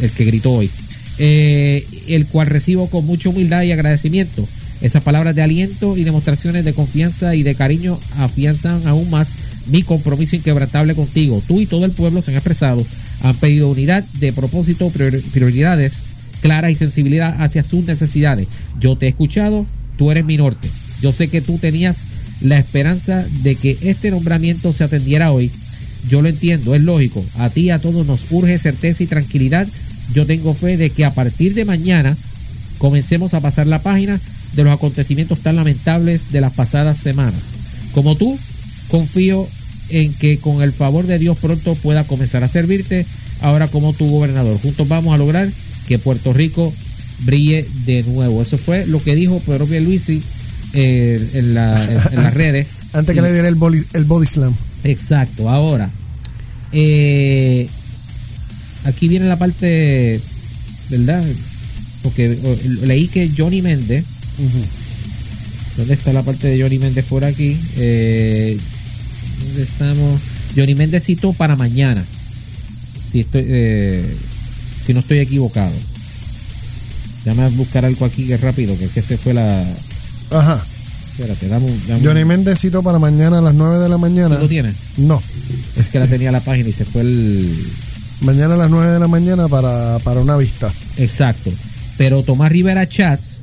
el 0.00 0.10
que 0.10 0.24
gritó 0.24 0.52
hoy, 0.52 0.70
eh, 1.18 1.86
el 2.08 2.26
cual 2.26 2.46
recibo 2.48 2.88
con 2.88 3.04
mucha 3.06 3.28
humildad 3.28 3.62
y 3.62 3.72
agradecimiento. 3.72 4.46
Esas 4.80 5.02
palabras 5.02 5.34
de 5.34 5.42
aliento 5.42 5.96
y 5.96 6.04
demostraciones 6.04 6.64
de 6.64 6.72
confianza 6.74 7.34
y 7.34 7.42
de 7.42 7.54
cariño 7.54 7.98
afianzan 8.18 8.86
aún 8.86 9.08
más 9.08 9.34
mi 9.66 9.82
compromiso 9.82 10.36
inquebrantable 10.36 10.94
contigo. 10.94 11.42
Tú 11.46 11.60
y 11.60 11.66
todo 11.66 11.84
el 11.84 11.92
pueblo 11.92 12.20
se 12.22 12.32
han 12.32 12.36
expresado, 12.36 12.84
han 13.22 13.34
pedido 13.36 13.70
unidad 13.70 14.04
de 14.20 14.32
propósito, 14.32 14.90
prior- 14.90 15.22
prioridades 15.32 16.02
claras 16.44 16.70
y 16.70 16.74
sensibilidad 16.74 17.42
hacia 17.42 17.64
sus 17.64 17.86
necesidades. 17.86 18.48
Yo 18.78 18.96
te 18.96 19.06
he 19.06 19.08
escuchado, 19.08 19.64
tú 19.96 20.10
eres 20.10 20.26
mi 20.26 20.36
norte. 20.36 20.68
Yo 21.00 21.10
sé 21.10 21.28
que 21.28 21.40
tú 21.40 21.56
tenías 21.56 22.04
la 22.42 22.58
esperanza 22.58 23.24
de 23.42 23.56
que 23.56 23.78
este 23.80 24.10
nombramiento 24.10 24.70
se 24.74 24.84
atendiera 24.84 25.32
hoy 25.32 25.50
yo 26.08 26.20
lo 26.20 26.28
entiendo, 26.28 26.74
es 26.74 26.82
lógico. 26.82 27.24
A 27.38 27.50
ti 27.50 27.70
a 27.70 27.78
todos 27.78 28.06
nos 28.06 28.26
urge 28.30 28.58
certeza 28.58 29.02
y 29.02 29.06
tranquilidad. 29.06 29.66
Yo 30.12 30.26
tengo 30.26 30.54
fe 30.54 30.76
de 30.76 30.90
que 30.90 31.04
a 31.04 31.14
partir 31.14 31.54
de 31.54 31.64
mañana 31.64 32.16
comencemos 32.78 33.32
a 33.34 33.40
pasar 33.40 33.66
la 33.66 33.82
página 33.82 34.20
de 34.54 34.64
los 34.64 34.72
acontecimientos 34.72 35.40
tan 35.40 35.56
lamentables 35.56 36.30
de 36.30 36.40
las 36.40 36.52
pasadas 36.52 36.98
semanas. 36.98 37.42
Como 37.92 38.16
tú, 38.16 38.38
confío 38.88 39.48
en 39.88 40.12
que 40.14 40.38
con 40.38 40.62
el 40.62 40.72
favor 40.72 41.06
de 41.06 41.18
Dios 41.18 41.38
pronto 41.38 41.74
pueda 41.74 42.04
comenzar 42.04 42.44
a 42.44 42.48
servirte 42.48 43.06
ahora 43.40 43.68
como 43.68 43.92
tu 43.94 44.08
gobernador. 44.08 44.60
Juntos 44.60 44.86
vamos 44.86 45.14
a 45.14 45.18
lograr 45.18 45.50
que 45.86 45.98
Puerto 45.98 46.32
Rico 46.32 46.72
brille 47.24 47.66
de 47.86 48.02
nuevo. 48.04 48.42
Eso 48.42 48.58
fue 48.58 48.86
lo 48.86 49.02
que 49.02 49.14
dijo 49.14 49.40
Pedro 49.40 49.66
Pierluisi 49.66 50.22
eh, 50.72 51.30
en, 51.34 51.54
la- 51.54 51.84
en- 51.84 52.00
en 52.18 52.22
las 52.22 52.34
redes. 52.42 52.66
Antes 52.92 53.14
que 53.14 53.20
Y- 53.20 53.24
le 53.24 53.32
diera 53.32 53.48
el, 53.48 53.56
boli- 53.56 53.86
el 53.92 54.04
body 54.04 54.26
slam. 54.26 54.54
Exacto, 54.84 55.48
ahora. 55.48 55.90
eh, 56.72 57.66
aquí 58.84 59.08
viene 59.08 59.26
la 59.26 59.38
parte, 59.38 60.20
¿verdad? 60.90 61.24
Porque 62.02 62.36
leí 62.82 63.08
que 63.08 63.30
Johnny 63.36 63.62
Méndez, 63.62 64.04
¿dónde 65.76 65.94
está 65.94 66.12
la 66.12 66.22
parte 66.22 66.48
de 66.48 66.60
Johnny 66.60 66.78
Méndez 66.78 67.04
por 67.06 67.24
aquí? 67.24 67.56
Eh, 67.78 68.58
¿Dónde 69.46 69.62
estamos? 69.62 70.20
Johnny 70.56 70.74
Méndez 70.74 71.04
citó 71.04 71.32
para 71.32 71.56
mañana, 71.56 72.04
si 73.10 73.20
estoy, 73.20 73.44
eh, 73.46 74.16
si 74.84 74.92
no 74.94 75.00
estoy 75.00 75.18
equivocado. 75.18 75.72
Déjame 77.24 77.48
buscar 77.50 77.84
algo 77.84 78.04
aquí 78.04 78.26
que 78.26 78.34
es 78.34 78.40
rápido, 78.40 78.76
que 78.78 78.84
es 78.86 78.92
que 78.92 79.02
se 79.02 79.16
fue 79.16 79.32
la... 79.34 79.64
Ajá. 80.30 80.62
Espérate, 81.12 81.48
dame 81.48 81.66
un... 81.66 81.80
dame 81.86 82.00
un- 82.00 82.04
Johnny 82.06 82.24
Méndez 82.24 82.58
cito 82.60 82.82
para 82.82 82.98
mañana 82.98 83.38
a 83.38 83.40
las 83.40 83.54
9 83.54 83.78
de 83.78 83.88
la 83.88 83.98
mañana. 83.98 84.36
¿Tú 84.36 84.42
lo 84.42 84.48
tienes? 84.48 84.74
No. 84.98 85.22
Es 85.76 85.88
que 85.88 85.98
la 86.00 86.06
tenía 86.06 86.30
la 86.32 86.40
página 86.40 86.68
y 86.68 86.72
se 86.72 86.84
fue 86.84 87.02
el... 87.02 87.66
Mañana 88.20 88.54
a 88.54 88.56
las 88.56 88.70
9 88.70 88.92
de 88.92 88.98
la 89.00 89.08
mañana 89.08 89.48
para, 89.48 89.98
para 90.00 90.20
una 90.20 90.36
vista. 90.36 90.72
Exacto. 90.98 91.50
Pero 91.96 92.22
Tomás 92.22 92.50
Rivera 92.52 92.88
Chats 92.88 93.42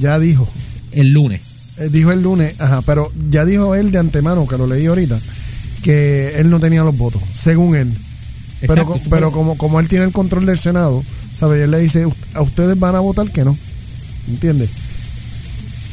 Ya 0.00 0.18
dijo. 0.18 0.48
el 0.92 1.10
lunes. 1.12 1.42
Eh, 1.78 1.88
dijo 1.92 2.10
el 2.10 2.22
lunes, 2.22 2.58
ajá, 2.60 2.80
pero 2.82 3.12
ya 3.30 3.44
dijo 3.44 3.74
él 3.74 3.90
de 3.90 3.98
antemano, 3.98 4.46
que 4.46 4.56
lo 4.56 4.66
leí 4.66 4.86
ahorita, 4.86 5.18
que 5.82 6.32
él 6.38 6.48
no 6.48 6.58
tenía 6.58 6.82
los 6.82 6.96
votos, 6.96 7.20
según 7.34 7.76
él. 7.76 7.92
Pero 8.60 8.72
Exacto, 8.72 8.92
co- 8.92 8.98
eso 8.98 9.10
pero 9.10 9.30
como, 9.32 9.56
como 9.58 9.80
él 9.80 9.88
tiene 9.88 10.04
el 10.04 10.12
control 10.12 10.46
del 10.46 10.58
Senado, 10.58 11.04
¿sabes? 11.38 11.62
Él 11.62 11.70
le 11.70 11.78
dice, 11.80 12.06
a 12.34 12.42
ustedes 12.42 12.78
van 12.78 12.94
a 12.94 13.00
votar 13.00 13.30
que 13.30 13.44
no. 13.44 13.56
¿Entiendes? 14.28 14.70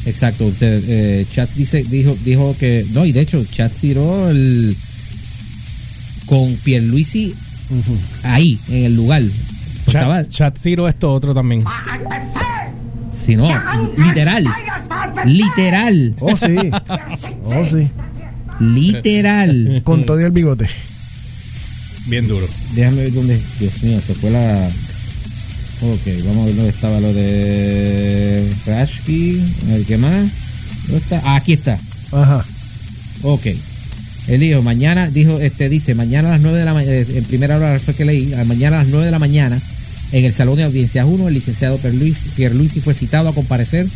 Exacto, 0.06 0.46
usted, 0.46 0.82
eh, 0.86 1.26
Chats 1.32 1.54
dice, 1.56 1.82
dijo, 1.84 2.16
dijo 2.24 2.54
que, 2.58 2.86
no, 2.92 3.06
y 3.06 3.12
de 3.12 3.20
hecho, 3.20 3.42
Chats 3.44 3.80
tiró 3.80 4.28
el, 4.28 4.76
con 6.26 6.54
Pierluisi 6.56 7.34
ahí, 8.22 8.58
en 8.68 8.84
el 8.84 8.94
lugar. 8.96 9.22
Pues 9.84 9.94
estaba, 9.96 10.22
Chat, 10.24 10.30
chat 10.30 10.58
Zero 10.58 10.88
esto 10.88 11.12
otro 11.12 11.32
también. 11.34 11.64
si 13.10 13.34
no, 13.36 13.46
literal, 13.96 14.44
literal, 15.24 16.14
Oh, 16.20 16.36
sí. 16.36 16.56
oh, 17.44 17.64
sí. 17.64 17.88
literal. 18.60 19.80
Con 19.84 20.04
todo 20.04 20.20
el 20.20 20.32
bigote. 20.32 20.66
Bien 22.06 22.26
duro. 22.28 22.46
Déjame 22.74 23.02
ver 23.02 23.12
dónde, 23.12 23.40
Dios 23.58 23.82
mío, 23.82 24.00
se 24.06 24.14
fue 24.14 24.30
la... 24.30 24.68
Ok, 25.80 26.24
vamos 26.24 26.42
a 26.42 26.46
ver 26.46 26.56
dónde 26.56 26.70
estaba 26.70 27.00
lo 27.00 27.12
de 27.12 28.48
Rashki, 28.66 29.42
a 29.68 29.72
ver 29.74 29.84
qué 29.84 29.98
más. 29.98 30.30
¿Dónde 30.86 30.98
está? 30.98 31.22
Ah, 31.24 31.36
aquí 31.36 31.54
está. 31.54 31.78
Ajá. 32.12 32.44
Ok. 33.22 33.46
Él 34.28 34.40
dijo, 34.40 34.62
mañana, 34.62 35.08
dijo, 35.08 35.38
este 35.40 35.68
dice, 35.68 35.94
mañana 35.94 36.28
a 36.28 36.32
las 36.32 36.40
9 36.40 36.58
de 36.58 36.64
la 36.64 36.74
mañana, 36.74 36.94
en 36.96 37.24
primera 37.24 37.56
hora 37.56 37.78
fue 37.78 37.94
que 37.94 38.04
leí, 38.04 38.32
a 38.32 38.44
mañana 38.44 38.80
a 38.80 38.82
las 38.82 38.90
9 38.90 39.06
de 39.06 39.10
la 39.10 39.18
mañana, 39.18 39.60
en 40.12 40.24
el 40.24 40.32
Salón 40.32 40.56
de 40.56 40.64
Audiencias 40.64 41.06
1, 41.06 41.28
el 41.28 41.34
licenciado 41.34 41.78
Pierluisi 41.78 42.80
fue 42.80 42.94
citado 42.94 43.28
a 43.28 43.34
comparecer 43.34 43.86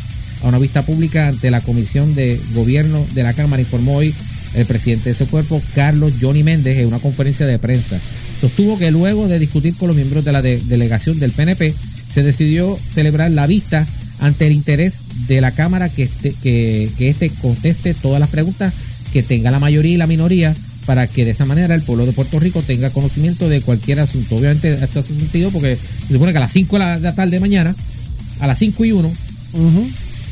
a 0.43 0.49
una 0.49 0.59
vista 0.59 0.83
pública 0.83 1.29
ante 1.29 1.51
la 1.51 1.61
Comisión 1.61 2.15
de 2.15 2.41
Gobierno 2.55 3.07
de 3.15 3.23
la 3.23 3.33
Cámara, 3.33 3.63
informó 3.63 3.97
hoy 3.97 4.15
el 4.55 4.67
presidente 4.67 5.05
de 5.05 5.11
ese 5.13 5.27
cuerpo, 5.27 5.63
Carlos 5.75 6.15
Johnny 6.21 6.43
Méndez, 6.43 6.79
en 6.79 6.87
una 6.87 6.99
conferencia 6.99 7.47
de 7.47 7.59
prensa. 7.59 8.01
Sostuvo 8.41 8.79
que 8.79 8.91
luego 8.91 9.29
de 9.29 9.39
discutir 9.39 9.75
con 9.77 9.89
los 9.89 9.97
miembros 9.97 10.25
de 10.25 10.33
la 10.33 10.43
de- 10.43 10.59
delegación 10.61 11.19
del 11.19 11.33
PNP, 11.33 11.75
se 12.13 12.23
decidió 12.23 12.79
celebrar 12.91 13.31
la 13.31 13.47
vista 13.47 13.87
ante 14.21 14.47
el 14.47 14.53
interés 14.53 15.01
de 15.29 15.41
la 15.41 15.53
Cámara 15.53 15.89
que 15.89 16.05
este, 16.05 16.35
que, 16.43 16.91
que 16.99 17.09
este 17.11 17.31
conteste 17.31 17.95
todas 17.95 18.19
las 18.21 18.29
preguntas 18.31 18.73
que 19.13 19.23
tenga 19.23 19.51
la 19.51 19.59
mayoría 19.61 19.93
y 19.95 19.97
la 19.97 20.07
minoría 20.07 20.55
para 20.87 21.07
que 21.07 21.25
de 21.25 21.33
esa 21.33 21.45
manera 21.45 21.75
el 21.75 21.83
pueblo 21.83 22.07
de 22.07 22.13
Puerto 22.13 22.41
Rico 22.41 22.63
tenga 22.63 22.91
conocimiento 22.91 23.49
de 23.49 23.61
cualquier 23.61 24.01
asunto. 24.01 24.37
Obviamente 24.37 24.73
esto 24.83 25.01
hace 25.01 25.15
sentido 25.15 25.51
porque 25.51 25.77
se 26.07 26.15
supone 26.15 26.33
que 26.33 26.39
a 26.39 26.41
las 26.41 26.53
5 26.53 26.77
de 26.77 26.85
la, 26.85 26.95
de 26.97 27.03
la 27.03 27.15
tarde 27.15 27.33
de 27.33 27.41
mañana, 27.41 27.75
a 28.41 28.47
las 28.47 28.59
5 28.59 28.85
y 28.87 28.93
1, 28.93 29.09
Ujú. 29.09 29.89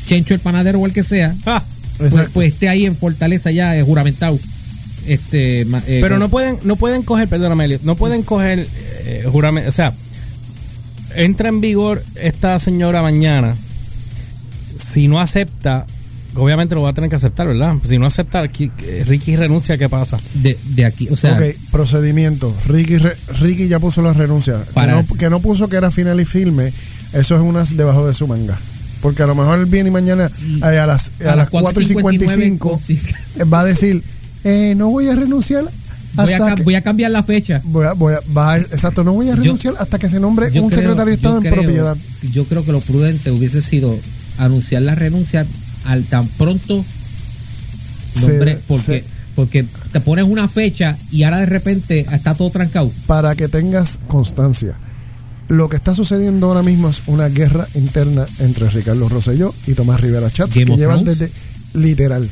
Chencho 0.07 0.33
el 0.33 0.39
panadero 0.39 0.79
o 0.79 0.85
el 0.85 0.93
que 0.93 1.03
sea, 1.03 1.35
Ah, 1.45 1.63
pues, 1.97 2.13
pues 2.33 2.49
esté 2.53 2.69
ahí 2.69 2.85
en 2.85 2.95
Fortaleza 2.95 3.51
ya 3.51 3.75
eh, 3.77 3.83
juramentado. 3.83 4.39
Este, 5.05 5.61
eh, 5.61 5.99
pero 6.01 6.19
no 6.19 6.27
pueden, 6.29 6.59
no 6.63 6.75
pueden 6.75 7.01
coger, 7.03 7.27
perdóname, 7.29 7.79
no 7.83 7.95
pueden 7.95 8.23
coger 8.23 8.67
eh, 9.05 9.25
juramento, 9.31 9.69
o 9.69 9.71
sea, 9.71 9.93
entra 11.15 11.47
en 11.49 11.61
vigor 11.61 12.03
esta 12.15 12.59
señora 12.59 13.01
mañana, 13.01 13.55
si 14.77 15.07
no 15.07 15.21
acepta, 15.21 15.85
obviamente 16.35 16.75
lo 16.75 16.81
va 16.81 16.89
a 16.89 16.93
tener 16.93 17.09
que 17.09 17.15
aceptar, 17.15 17.47
¿verdad? 17.47 17.75
Si 17.87 17.97
no 17.97 18.05
acepta, 18.05 18.43
eh, 18.43 19.03
Ricky 19.07 19.35
renuncia, 19.37 19.77
¿qué 19.77 19.87
pasa? 19.89 20.19
de, 20.33 20.57
de 20.75 20.85
aquí, 20.85 21.07
o 21.09 21.15
sea, 21.15 21.33
ok, 21.37 21.55
procedimiento. 21.71 22.53
Ricky, 22.67 22.97
re- 22.97 23.15
Ricky 23.39 23.67
ya 23.69 23.79
puso 23.79 24.01
la 24.01 24.11
renuncia. 24.13 24.63
Que 24.65 24.73
Para 24.73 24.95
no, 25.01 25.07
que 25.17 25.29
no 25.29 25.39
puso 25.39 25.67
que 25.69 25.77
era 25.77 25.89
final 25.89 26.19
y 26.19 26.25
filme. 26.25 26.71
Eso 27.13 27.35
es 27.35 27.41
unas 27.41 27.75
debajo 27.77 28.05
de 28.05 28.13
su 28.13 28.27
manga. 28.27 28.59
Porque 29.01 29.23
a 29.23 29.27
lo 29.27 29.35
mejor 29.35 29.59
él 29.59 29.65
viene 29.65 29.89
y 29.89 29.91
mañana 29.91 30.29
eh, 30.61 30.77
a 30.77 30.85
las, 30.87 31.11
a 31.25 31.35
las 31.35 31.49
4 31.49 31.81
y 31.81 31.85
55 31.85 32.79
sí. 32.81 32.99
eh, 33.37 33.43
va 33.43 33.61
a 33.61 33.65
decir, 33.65 34.03
eh, 34.43 34.73
no 34.75 34.89
voy 34.89 35.07
a 35.09 35.15
renunciar 35.15 35.69
voy, 36.13 36.33
a, 36.33 36.55
que... 36.55 36.63
voy 36.63 36.75
a 36.75 36.81
cambiar 36.81 37.11
la 37.11 37.21
fecha. 37.23 37.61
voy 37.63 37.85
a- 37.85 37.93
voy 37.93 38.13
a- 38.15 38.21
va 38.35 38.53
a- 38.53 38.57
exacto, 38.57 39.03
no 39.03 39.13
voy 39.13 39.29
a 39.29 39.35
Yo- 39.35 39.43
renunciar 39.43 39.75
hasta 39.79 39.99
que 39.99 40.09
se 40.09 40.19
nombre 40.19 40.47
un 40.47 40.51
creo- 40.51 40.69
secretario 40.71 41.05
de 41.05 41.13
Estado 41.13 41.37
en 41.37 41.43
creo- 41.43 41.53
propiedad. 41.55 41.97
Yo 42.33 42.45
creo 42.45 42.65
que 42.65 42.71
lo 42.71 42.81
prudente 42.81 43.29
hubiese 43.31 43.61
sido 43.61 43.95
anunciar 44.39 44.81
la 44.81 44.95
renuncia 44.95 45.45
al 45.85 46.03
tan 46.05 46.27
pronto 46.27 46.83
Se- 48.15 48.27
nombre, 48.29 48.59
porque, 48.67 48.83
se- 48.83 49.03
porque 49.35 49.65
te 49.91 49.99
pones 49.99 50.25
una 50.25 50.47
fecha 50.47 50.97
y 51.11 51.23
ahora 51.23 51.39
de 51.41 51.45
repente 51.45 52.05
está 52.11 52.33
todo 52.33 52.49
trancado. 52.49 52.91
para 53.05 53.35
que 53.35 53.47
tengas 53.47 53.99
constancia. 54.07 54.75
Lo 55.49 55.69
que 55.69 55.77
está 55.77 55.95
sucediendo 55.95 56.47
ahora 56.47 56.63
mismo 56.63 56.89
es 56.89 57.03
una 57.07 57.29
guerra 57.29 57.67
interna 57.73 58.25
entre 58.39 58.69
Ricardo 58.69 59.07
Rosselló 59.07 59.53
y 59.65 59.73
Tomás 59.73 60.01
Rivera 60.01 60.29
Chats, 60.29 60.55
Game 60.55 60.71
que 60.71 60.77
llevan 60.77 61.05
desde 61.05 61.31
literal 61.73 62.29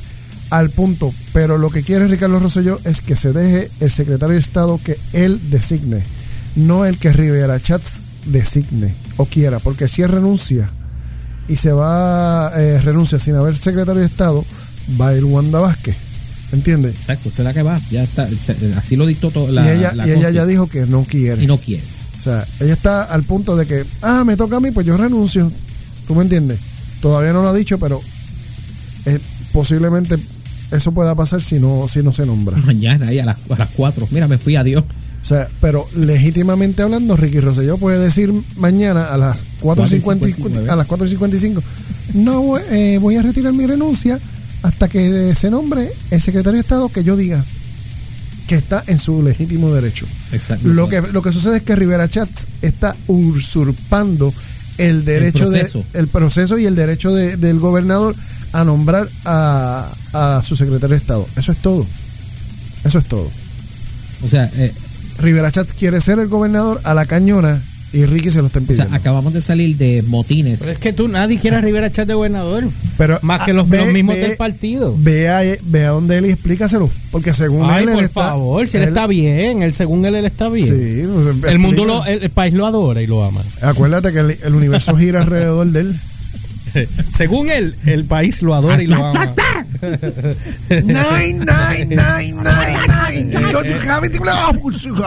al 0.49 0.69
punto. 0.69 1.13
Pero 1.31 1.57
lo 1.57 1.69
que 1.69 1.83
quiere 1.83 2.07
Ricardo 2.07 2.39
Rosselló 2.39 2.79
es 2.83 3.01
que 3.01 3.15
se 3.15 3.31
deje 3.31 3.69
el 3.79 3.91
secretario 3.91 4.33
de 4.33 4.41
Estado 4.41 4.79
que 4.83 4.97
él 5.13 5.39
designe, 5.49 6.03
no 6.55 6.85
el 6.85 6.97
que 6.97 7.13
Rivera 7.13 7.59
Chats 7.61 8.01
designe 8.25 8.93
o 9.17 9.25
quiera, 9.25 9.59
porque 9.59 9.87
si 9.87 10.01
él 10.01 10.09
renuncia 10.09 10.69
y 11.47 11.55
se 11.55 11.71
va, 11.71 12.51
eh, 12.55 12.81
renuncia 12.81 13.19
sin 13.19 13.35
haber 13.35 13.55
secretario 13.55 14.01
de 14.01 14.07
Estado, 14.07 14.43
va 14.99 15.13
el 15.13 15.23
Wanda 15.23 15.59
Vázquez. 15.59 15.95
¿Entiendes? 16.51 16.95
Exacto, 16.95 17.29
la 17.43 17.53
que 17.53 17.63
va. 17.63 17.79
Ya 17.91 18.03
está, 18.03 18.29
así 18.77 18.95
lo 18.95 19.05
dictó 19.05 19.31
todo. 19.31 19.51
La, 19.51 19.65
y 19.65 19.77
ella, 19.77 19.93
la 19.93 20.07
y 20.07 20.11
ella 20.11 20.29
ya 20.29 20.45
dijo 20.45 20.67
que 20.67 20.85
no 20.85 21.03
quiere. 21.03 21.43
Y 21.43 21.47
no 21.47 21.57
quiere. 21.57 21.83
O 22.25 22.27
sea, 22.27 22.47
ella 22.59 22.73
está 22.73 23.03
al 23.03 23.21
punto 23.21 23.55
de 23.55 23.67
que, 23.67 23.85
ah, 24.01 24.23
me 24.23 24.35
toca 24.35 24.57
a 24.57 24.59
mí, 24.59 24.71
pues 24.71 24.83
yo 24.83 24.97
renuncio. 24.97 25.51
¿Tú 26.07 26.15
me 26.15 26.23
entiendes? 26.23 26.59
Todavía 26.99 27.31
no 27.33 27.43
lo 27.43 27.49
ha 27.49 27.53
dicho, 27.53 27.77
pero 27.77 28.01
eh, 29.05 29.19
posiblemente 29.53 30.17
eso 30.71 30.91
pueda 30.91 31.13
pasar 31.13 31.43
si 31.43 31.59
no, 31.59 31.87
si 31.87 32.01
no 32.01 32.11
se 32.13 32.25
nombra. 32.25 32.57
Mañana 32.57 33.09
ahí 33.09 33.19
a 33.19 33.25
las, 33.25 33.51
a 33.51 33.59
las 33.59 33.69
4. 33.75 34.07
Mira, 34.09 34.27
me 34.27 34.39
fui 34.39 34.55
a 34.55 34.63
Dios. 34.63 34.83
O 35.21 35.25
sea, 35.27 35.49
pero 35.61 35.87
legítimamente 35.95 36.81
hablando, 36.81 37.15
Ricky 37.15 37.41
Rosselló 37.41 37.77
puede 37.77 37.99
decir 37.99 38.33
mañana 38.57 39.13
a 39.13 39.17
las 39.19 39.37
4.50 39.61 40.35
4:59. 40.35 40.69
a 40.71 40.75
las 40.75 40.87
4.55, 40.87 41.61
no, 42.15 42.57
eh, 42.57 42.97
voy 42.97 43.17
a 43.17 43.21
retirar 43.21 43.53
mi 43.53 43.67
renuncia 43.67 44.19
hasta 44.63 44.87
que 44.87 45.35
se 45.35 45.51
nombre 45.51 45.91
el 46.09 46.21
secretario 46.21 46.55
de 46.55 46.61
Estado 46.61 46.89
que 46.89 47.03
yo 47.03 47.15
diga 47.15 47.45
que 48.47 48.55
está 48.55 48.83
en 48.87 48.99
su 48.99 49.21
legítimo 49.23 49.73
derecho. 49.73 50.05
Exacto. 50.31 50.67
Lo 50.67 50.87
que, 50.87 51.01
lo 51.01 51.21
que 51.21 51.31
sucede 51.31 51.57
es 51.57 51.63
que 51.63 51.75
Rivera 51.75 52.07
Chats 52.07 52.47
está 52.61 52.95
usurpando 53.07 54.33
el 54.77 55.05
derecho 55.05 55.45
proceso. 55.49 55.83
de 55.93 55.99
el 55.99 56.07
proceso 56.07 56.57
y 56.57 56.65
el 56.65 56.75
derecho 56.75 57.11
de- 57.13 57.37
del 57.37 57.59
gobernador 57.59 58.15
a 58.51 58.63
nombrar 58.63 59.09
a, 59.25 59.89
a 60.13 60.41
su 60.43 60.55
secretario 60.55 60.89
de 60.95 60.97
Estado. 60.97 61.27
Eso 61.35 61.51
es 61.51 61.57
todo. 61.59 61.85
Eso 62.83 62.99
es 62.99 63.05
todo. 63.05 63.29
O 64.23 64.27
sea, 64.29 64.49
eh, 64.55 64.73
Rivera 65.19 65.51
Chats 65.51 65.73
quiere 65.73 66.01
ser 66.01 66.19
el 66.19 66.27
gobernador 66.27 66.81
a 66.83 66.93
la 66.93 67.05
cañona 67.05 67.61
y 67.95 68.05
Ricky 68.05 68.29
se 68.29 68.41
lo 68.41 68.47
está 68.47 68.59
o 68.59 68.73
sea, 68.75 68.89
acabamos 68.91 69.31
de 69.33 69.41
salir 69.41 69.77
de 69.77 70.01
motines. 70.01 70.59
Pero 70.59 70.71
es 70.73 70.77
que 70.79 70.91
tú, 70.91 71.07
nadie 71.07 71.39
quiere 71.39 71.55
a 71.57 71.61
Rivera 71.61 71.89
Chat 71.89 72.07
de 72.07 72.13
gobernador. 72.13 72.65
Pero 72.97 73.19
Más 73.21 73.43
que 73.43 73.51
ah, 73.51 73.53
los, 73.53 73.69
ve- 73.69 73.77
los 73.85 73.93
mismos 73.93 74.15
ve- 74.15 74.21
del 74.21 74.37
partido. 74.37 74.95
Ve 74.97 75.29
a, 75.29 75.41
ve 75.63 75.85
a 75.85 75.89
donde 75.91 76.17
él 76.17 76.25
y 76.25 76.31
explícaselo. 76.31 76.89
Porque 77.11 77.33
según 77.33 77.69
Ay, 77.69 77.83
él, 77.83 77.89
él 77.89 77.95
por 77.95 78.03
está, 78.03 78.21
favor, 78.29 78.67
si 78.67 78.75
él, 78.77 78.83
está 78.83 79.07
bien, 79.07 79.61
él 79.61 79.73
según 79.73 80.05
él, 80.05 80.15
él 80.15 80.25
está 80.25 80.49
bien. 80.49 80.67
Sí, 80.67 81.03
pues, 81.39 81.51
el 81.53 81.59
mundo, 81.59 81.85
lo, 81.85 82.05
el, 82.05 82.23
el 82.23 82.29
país 82.29 82.53
lo 82.53 82.65
adora 82.65 83.01
y 83.01 83.07
lo 83.07 83.23
ama. 83.23 83.41
Acuérdate 83.61 84.11
que 84.11 84.19
el, 84.19 84.37
el 84.43 84.55
universo 84.55 84.95
gira 84.97 85.21
alrededor 85.21 85.67
de 85.67 85.79
él. 85.79 85.95
según 87.09 87.49
él, 87.49 87.75
el 87.85 88.05
país 88.05 88.41
lo 88.41 88.53
adora 88.53 88.81
y 88.81 88.87
lo 88.87 89.03
ama. 89.03 89.33
Nine, 90.69 91.45
nine, 91.45 91.85
nine, 91.85 92.33
nine, 92.33 93.31
nine. 93.31 93.31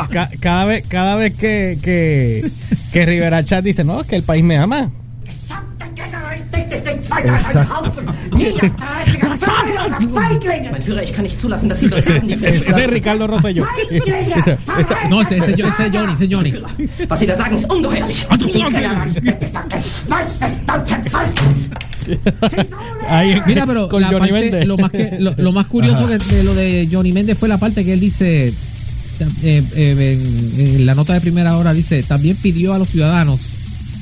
Cada 0.40 0.64
vez, 0.64 0.84
cada 0.86 1.16
vez 1.16 1.34
que, 1.34 1.78
que, 1.82 2.48
que 2.92 3.06
Rivera 3.06 3.44
Chat 3.44 3.64
dice, 3.64 3.84
no, 3.84 4.00
es 4.02 4.06
que 4.06 4.16
el 4.16 4.22
país 4.22 4.44
me 4.44 4.56
ama. 4.56 4.90
Die 7.08 7.30
Ese 12.34 12.70
es 12.70 12.86
Ricardo 12.90 13.26
Rosselló. 13.26 13.64
No, 15.10 15.20
ese, 15.22 15.38
ese, 15.38 15.52
ese 15.52 15.86
es 15.86 15.92
Johnny, 15.92 16.12
ese 16.12 16.24
es 16.24 16.30
Johnny. 16.30 16.52
Was 17.08 17.18
Sie 17.20 17.26
da 17.26 17.36
sagen, 17.36 17.56
ist 17.56 17.70
ungeheuerlich. 17.72 18.26
ahí- 23.08 23.40
Mira, 23.46 23.66
pero 23.66 23.88
con 23.88 24.02
la 24.02 24.08
Johnny 24.10 24.30
parte- 24.30 24.64
lo, 24.66 24.76
más 24.78 24.90
que, 24.90 25.16
lo, 25.20 25.32
lo 25.36 25.52
más 25.52 25.66
curioso 25.66 26.06
que 26.06 26.18
de 26.18 26.44
lo 26.44 26.54
de 26.54 26.88
Johnny 26.90 27.12
Méndez 27.12 27.38
fue 27.38 27.48
la 27.48 27.58
parte 27.58 27.84
que 27.84 27.92
él 27.92 28.00
dice, 28.00 28.48
eh, 28.48 28.52
eh, 29.42 29.62
en, 29.76 30.76
en 30.76 30.86
la 30.86 30.94
nota 30.94 31.12
de 31.14 31.20
primera 31.20 31.56
hora, 31.56 31.72
dice, 31.74 32.02
también 32.02 32.36
pidió 32.36 32.74
a 32.74 32.78
los 32.78 32.88
ciudadanos 32.88 33.48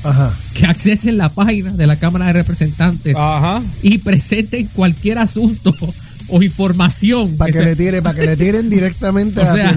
Ajá. 0.09 0.33
que 0.53 0.65
accesen 0.65 1.17
la 1.17 1.29
página 1.29 1.71
de 1.71 1.87
la 1.87 1.95
Cámara 1.97 2.27
de 2.27 2.33
Representantes 2.33 3.15
Ajá. 3.17 3.61
y 3.81 3.97
presenten 3.99 4.67
cualquier 4.67 5.17
asunto 5.19 5.75
o 6.29 6.41
información. 6.43 7.35
Para 7.37 7.51
que 7.51 7.59
le 7.63 7.75
tire, 7.75 8.01
para 8.01 8.19
que 8.19 8.25
le 8.25 8.37
tiren 8.37 8.69
directamente 8.71 9.39
O 9.39 9.43
a 9.43 9.53
sea- 9.53 9.73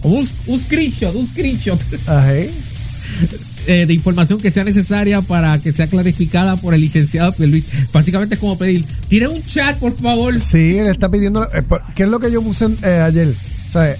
como 0.00 0.16
un, 0.18 0.28
un 0.46 0.58
screenshot, 0.58 1.14
un 1.14 1.26
screenshot 1.26 1.80
Ajá. 2.06 2.32
eh, 3.66 3.84
de 3.86 3.94
información 3.94 4.40
que 4.40 4.50
sea 4.50 4.64
necesaria 4.64 5.22
para 5.22 5.58
que 5.58 5.72
sea 5.72 5.86
clarificada 5.86 6.56
por 6.56 6.74
el 6.74 6.80
licenciado 6.80 7.34
Luis. 7.38 7.64
Básicamente 7.92 8.34
es 8.34 8.40
como 8.40 8.58
pedir, 8.58 8.84
tiene 9.08 9.28
un 9.28 9.42
chat, 9.46 9.78
por 9.78 9.96
favor. 9.96 10.38
Sí, 10.40 10.76
él 10.78 10.86
está 10.88 11.10
pidiendo. 11.10 11.44
eh, 11.52 11.62
¿Qué 11.94 12.02
es 12.04 12.08
lo 12.08 12.20
que 12.20 12.30
yo 12.30 12.42
puse 12.42 12.66
eh, 12.82 13.00
ayer? 13.00 13.34
sea, 13.72 13.96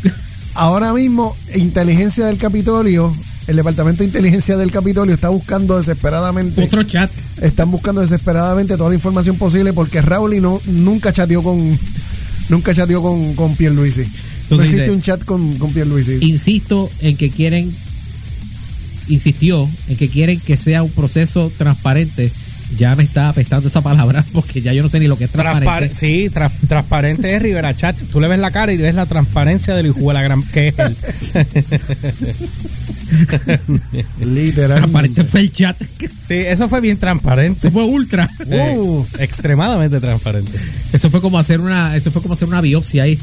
ahora 0.54 0.92
mismo, 0.92 1.36
inteligencia 1.54 2.26
del 2.26 2.38
Capitolio, 2.38 3.14
el 3.46 3.56
Departamento 3.56 4.02
de 4.02 4.06
Inteligencia 4.06 4.56
del 4.56 4.70
Capitolio 4.70 5.14
está 5.14 5.28
buscando 5.28 5.76
desesperadamente. 5.76 6.62
Otro 6.62 6.82
chat. 6.82 7.10
Están 7.40 7.70
buscando 7.70 8.00
desesperadamente 8.00 8.76
toda 8.76 8.90
la 8.90 8.94
información 8.94 9.36
posible 9.36 9.72
porque 9.72 10.00
Raúl 10.00 10.40
no, 10.40 10.60
nunca 10.66 11.12
chateó 11.12 11.42
con. 11.42 11.78
Nunca 12.48 12.74
chateó 12.74 13.02
con, 13.02 13.34
con 13.34 13.56
Pierluisi. 13.56 14.04
No 14.50 14.62
existe 14.62 14.90
un 14.90 15.00
chat 15.00 15.24
con, 15.24 15.56
con 15.56 15.72
Pierluisi. 15.72 16.18
Insisto 16.20 16.90
en 17.00 17.16
que 17.16 17.30
quieren, 17.30 17.74
insistió 19.08 19.68
en 19.88 19.96
que 19.96 20.08
quieren 20.08 20.40
que 20.40 20.56
sea 20.56 20.82
un 20.82 20.90
proceso 20.90 21.50
transparente. 21.56 22.30
Ya 22.76 22.94
me 22.96 23.02
está 23.02 23.28
apestando 23.28 23.68
esa 23.68 23.80
palabra 23.80 24.24
porque 24.32 24.60
ya 24.60 24.72
yo 24.72 24.82
no 24.82 24.88
sé 24.88 25.00
ni 25.00 25.06
lo 25.06 25.16
que 25.16 25.24
es 25.24 25.30
transparente. 25.30 25.94
Transpar- 25.94 25.98
sí, 25.98 26.30
transparente 26.68 27.34
es 27.34 27.42
Rivera 27.42 27.76
Chat. 27.76 28.00
Tú 28.10 28.20
le 28.20 28.28
ves 28.28 28.38
la 28.38 28.50
cara 28.50 28.72
y 28.72 28.76
ves 28.76 28.94
la 28.94 29.06
transparencia 29.06 29.74
del 29.74 29.86
hijo 29.86 30.00
de 30.00 30.14
la 30.14 30.22
gran 30.22 30.42
que 30.42 30.68
es 30.68 30.74
él. 30.78 30.96
Literalmente. 34.20 34.64
Transparente 34.64 35.24
fue 35.24 35.40
el 35.40 35.52
chat. 35.52 35.76
Sí, 36.26 36.34
eso 36.34 36.68
fue 36.68 36.80
bien 36.80 36.98
transparente. 36.98 37.58
Eso 37.58 37.70
fue 37.70 37.84
ultra. 37.84 38.28
Eh, 38.48 39.04
extremadamente 39.18 40.00
transparente. 40.00 40.58
Eso 40.92 41.10
fue 41.10 41.20
como 41.20 41.38
hacer 41.38 41.60
una, 41.60 41.96
eso 41.96 42.10
fue 42.10 42.22
como 42.22 42.34
hacer 42.34 42.48
una 42.48 42.60
biopsia 42.60 43.04
ahí. 43.04 43.18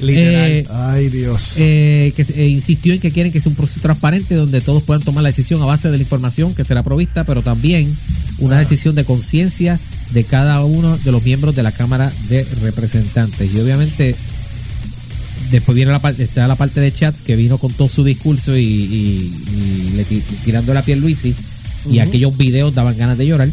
Literal. 0.00 0.50
Eh, 0.50 0.66
Ay, 0.70 1.08
Dios. 1.08 1.54
eh, 1.56 2.12
que 2.16 2.24
se- 2.24 2.40
eh, 2.42 2.48
insistió 2.48 2.92
en 2.92 3.00
que 3.00 3.10
quieren 3.10 3.32
que 3.32 3.40
sea 3.40 3.50
un 3.50 3.56
proceso 3.56 3.80
transparente 3.80 4.34
donde 4.34 4.60
todos 4.60 4.82
puedan 4.82 5.02
tomar 5.02 5.22
la 5.22 5.30
decisión 5.30 5.62
a 5.62 5.64
base 5.64 5.90
de 5.90 5.96
la 5.96 6.02
información 6.02 6.54
que 6.54 6.64
será 6.64 6.82
provista, 6.82 7.24
pero 7.24 7.42
también 7.42 7.94
una 8.38 8.58
decisión 8.58 8.94
de 8.94 9.04
conciencia 9.04 9.80
de 10.12 10.24
cada 10.24 10.62
uno 10.64 10.98
de 10.98 11.12
los 11.12 11.22
miembros 11.24 11.56
de 11.56 11.62
la 11.62 11.72
Cámara 11.72 12.12
de 12.28 12.44
Representantes. 12.62 13.54
Y 13.54 13.58
obviamente 13.60 14.14
después 15.50 15.74
viene 15.76 15.92
la 15.92 16.00
parte, 16.00 16.24
está 16.24 16.46
la 16.46 16.56
parte 16.56 16.80
de 16.80 16.92
chats 16.92 17.20
que 17.22 17.36
vino 17.36 17.56
con 17.58 17.72
todo 17.72 17.88
su 17.88 18.04
discurso 18.04 18.56
y, 18.56 18.62
y- 18.64 19.32
y 19.92 19.96
le 19.96 20.04
ti- 20.04 20.22
tirando 20.44 20.74
la 20.74 20.82
piel 20.82 21.00
Luisi 21.00 21.34
y 21.90 22.00
aquellos 22.00 22.36
videos 22.36 22.74
daban 22.74 22.96
ganas 22.96 23.16
de 23.16 23.26
llorar. 23.26 23.48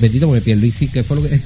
Bendito 0.00 0.26
porque 0.26 0.40
Pierluisi, 0.40 0.88
que 0.88 1.04
fue 1.04 1.16
lo 1.16 1.22
que. 1.24 1.40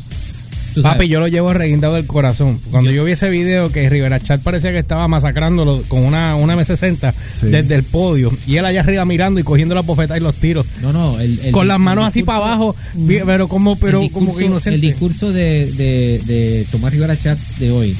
Papi, 0.83 1.09
yo 1.09 1.21
lo 1.21 1.29
llevo 1.29 1.53
reguindado 1.53 1.95
del 1.95 2.07
corazón. 2.07 2.61
Cuando 2.71 2.91
yo, 2.91 3.05
vi 3.05 3.13
ese 3.13 3.31
video 3.31 3.71
que 3.73 3.89
Rivera 3.89 4.21
Chat 4.21 4.41
parecía 4.43 4.73
que 4.73 4.79
estaba 4.79 5.09
masacrándolo 5.09 5.83
con 5.89 6.03
una, 6.05 6.37
una 6.37 6.55
M60 6.57 7.15
Sí. 7.29 7.47
desde 7.47 7.75
el 7.75 7.83
podio 7.83 8.37
y 8.47 8.57
él 8.57 8.65
allá 8.67 8.81
arriba 8.81 9.05
mirando 9.05 9.41
y 9.41 9.43
cogiendo 9.43 9.75
la 9.75 9.83
bofeta 9.83 10.17
y 10.17 10.21
los 10.21 10.35
tiros. 10.35 10.67
No, 10.83 10.93
no, 10.93 11.19
el- 11.21 11.39
el- 11.41 11.53
con 11.53 11.67
las 11.69 11.77
el 11.79 11.83
manos 11.83 12.05
así 12.07 12.23
para 12.23 12.39
abajo, 12.39 12.77
vi- 12.95 13.21
pero 13.25 13.49
como, 13.49 13.77
pero 13.77 14.03
como 14.13 14.37
que 14.37 14.45
inocente. 14.47 14.75
El 14.75 14.81
discurso 14.81 15.33
de, 15.33 15.71
de, 15.73 16.21
de 16.27 16.67
Tomás 16.71 16.93
Rivera 16.93 17.17
Chats 17.17 17.59
de 17.59 17.71
hoy 17.71 17.97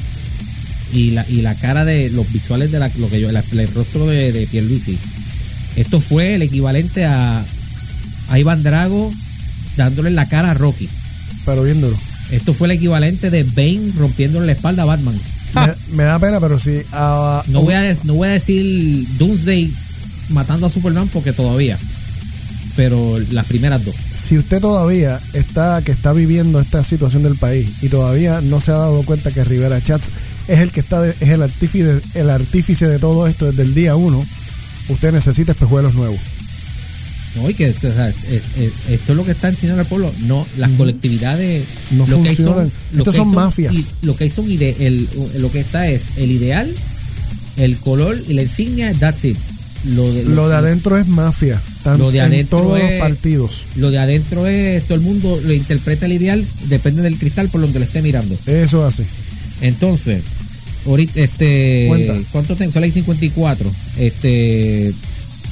y 0.93 1.11
la, 1.11 1.25
y 1.29 1.41
la 1.41 1.53
cara 1.55 1.83
de 1.85 2.09
los 2.09 2.31
visuales 2.31 2.71
de 2.71 2.79
la, 2.79 2.89
lo 2.97 3.09
que 3.09 3.19
yo, 3.19 3.31
la- 3.31 3.43
el 3.51 3.73
rostro 3.73 4.05
de, 4.07 4.31
de 4.31 4.47
Pierluisi, 4.47 4.97
esto 5.75 5.99
fue 5.99 6.35
el 6.35 6.41
equivalente 6.41 7.05
a, 7.05 7.43
a 8.29 8.39
Iván 8.39 8.63
Drago 8.63 9.11
dándole 9.75 10.09
la 10.11 10.27
cara 10.27 10.51
a 10.51 10.53
Rocky. 10.53 10.87
Pero 11.45 11.63
viéndolo. 11.63 11.95
Esto 12.31 12.53
fue 12.53 12.67
el 12.67 12.71
equivalente 12.71 13.29
de 13.29 13.43
Bane 13.43 13.91
rompiéndole 13.97 14.45
la 14.47 14.51
espalda 14.53 14.83
a 14.83 14.85
Batman. 14.85 15.15
Me, 15.55 15.95
me 15.97 16.03
da 16.03 16.19
pena, 16.19 16.39
pero 16.39 16.59
sí. 16.59 16.81
ah, 16.91 17.41
No 17.47 17.61
voy 17.61 17.73
a, 17.73 17.93
no 18.03 18.13
voy 18.15 18.27
a 18.27 18.31
decir 18.31 19.07
Doomsday 19.17 19.71
matando 20.29 20.67
a 20.67 20.69
Superman 20.69 21.07
porque 21.07 21.31
todavía. 21.33 21.77
Pero 22.75 23.17
las 23.31 23.45
primeras 23.47 23.83
dos. 23.83 23.95
si 24.13 24.37
usted 24.37 24.61
todavía 24.61 25.19
está 25.33 25.81
que 25.83 25.91
está 25.91 26.13
viviendo 26.13 26.59
esta 26.59 26.83
situación 26.83 27.23
del 27.23 27.35
país 27.35 27.67
y 27.81 27.87
todavía 27.89 28.39
no 28.41 28.61
se 28.61 28.71
ha 28.71 28.75
dado 28.75 29.01
cuenta 29.03 29.31
que 29.31 29.43
Rivera 29.43 29.81
Chats 29.83 30.09
es 30.47 30.59
el 30.59 30.69
que 30.71 30.81
está 30.81 31.01
de- 31.01 31.15
es 31.19 31.29
el 31.29 31.41
artífice 31.41 32.01
el 32.13 32.29
artífice 32.29 32.87
de 32.87 32.99
todo 32.99 33.25
esto 33.25 33.47
desde 33.47 33.63
el 33.63 33.73
día 33.73 33.95
uno 33.95 34.23
usted 34.89 35.11
necesita 35.11 35.53
espejuelos 35.53 35.95
nuevos 35.95 36.19
No, 37.35 37.49
y 37.49 37.53
que 37.53 37.69
o 37.69 37.73
sea, 37.73 38.09
esto 38.09 39.11
es 39.11 39.15
lo 39.15 39.23
que 39.23 39.31
está 39.31 39.49
enseñando 39.49 39.81
al 39.81 39.87
pueblo. 39.87 40.11
No, 40.25 40.47
las 40.57 40.69
colectividades 40.71 41.65
No 41.91 42.07
lo 42.07 42.23
que 42.23 42.29
funcionan. 42.35 42.71
lo 42.93 42.97
Estos 42.99 43.13
que 43.15 43.19
hay 43.21 43.25
son 43.25 43.35
mafias. 43.35 43.75
y- 43.77 43.85
lo 44.05 44.15
que 44.15 44.23
hay 44.23 44.29
son 44.29 44.49
ide- 44.49 44.75
el, 44.79 45.07
lo 45.39 45.51
que 45.51 45.59
está 45.59 45.87
es 45.87 46.05
el 46.17 46.31
ideal, 46.31 46.73
el 47.57 47.77
color 47.77 48.17
y 48.27 48.33
la 48.33 48.41
insignia, 48.43 48.93
that's 48.93 49.25
it. 49.25 49.37
Lo 49.85 50.11
de, 50.11 50.23
lo 50.25 50.49
de 50.49 50.55
adentro 50.55 50.97
es 50.97 51.05
mafia 51.07 51.61
tan- 51.83 51.99
Lo 51.99 52.09
de 52.09 52.17
en 52.17 52.23
adentro 52.25 52.59
todos 52.61 52.79
los 52.79 52.89
es- 52.89 52.99
partidos 52.99 53.63
Lo 53.75 53.91
de 53.91 53.99
adentro 53.99 54.47
es 54.47 54.83
todo 54.85 54.95
el 54.95 55.01
mundo 55.01 55.39
lo 55.41 55.53
interpreta 55.53 56.07
el 56.07 56.13
ideal, 56.13 56.43
depende 56.67 57.03
del 57.03 57.15
cristal 57.17 57.47
por 57.49 57.61
donde 57.61 57.77
lo 57.79 57.85
esté 57.85 58.01
mirando. 58.01 58.35
eso 58.47 58.83
hace 58.83 59.03
Entonces, 59.61 60.23
ahorita, 60.85 61.19
este, 61.21 61.85
Cuenta. 61.89 62.15
¿cuánto 62.31 62.55
tengo? 62.55 62.71
Son 62.71 62.81
las 62.81 62.93
54. 62.93 63.71
Este, 63.97 64.91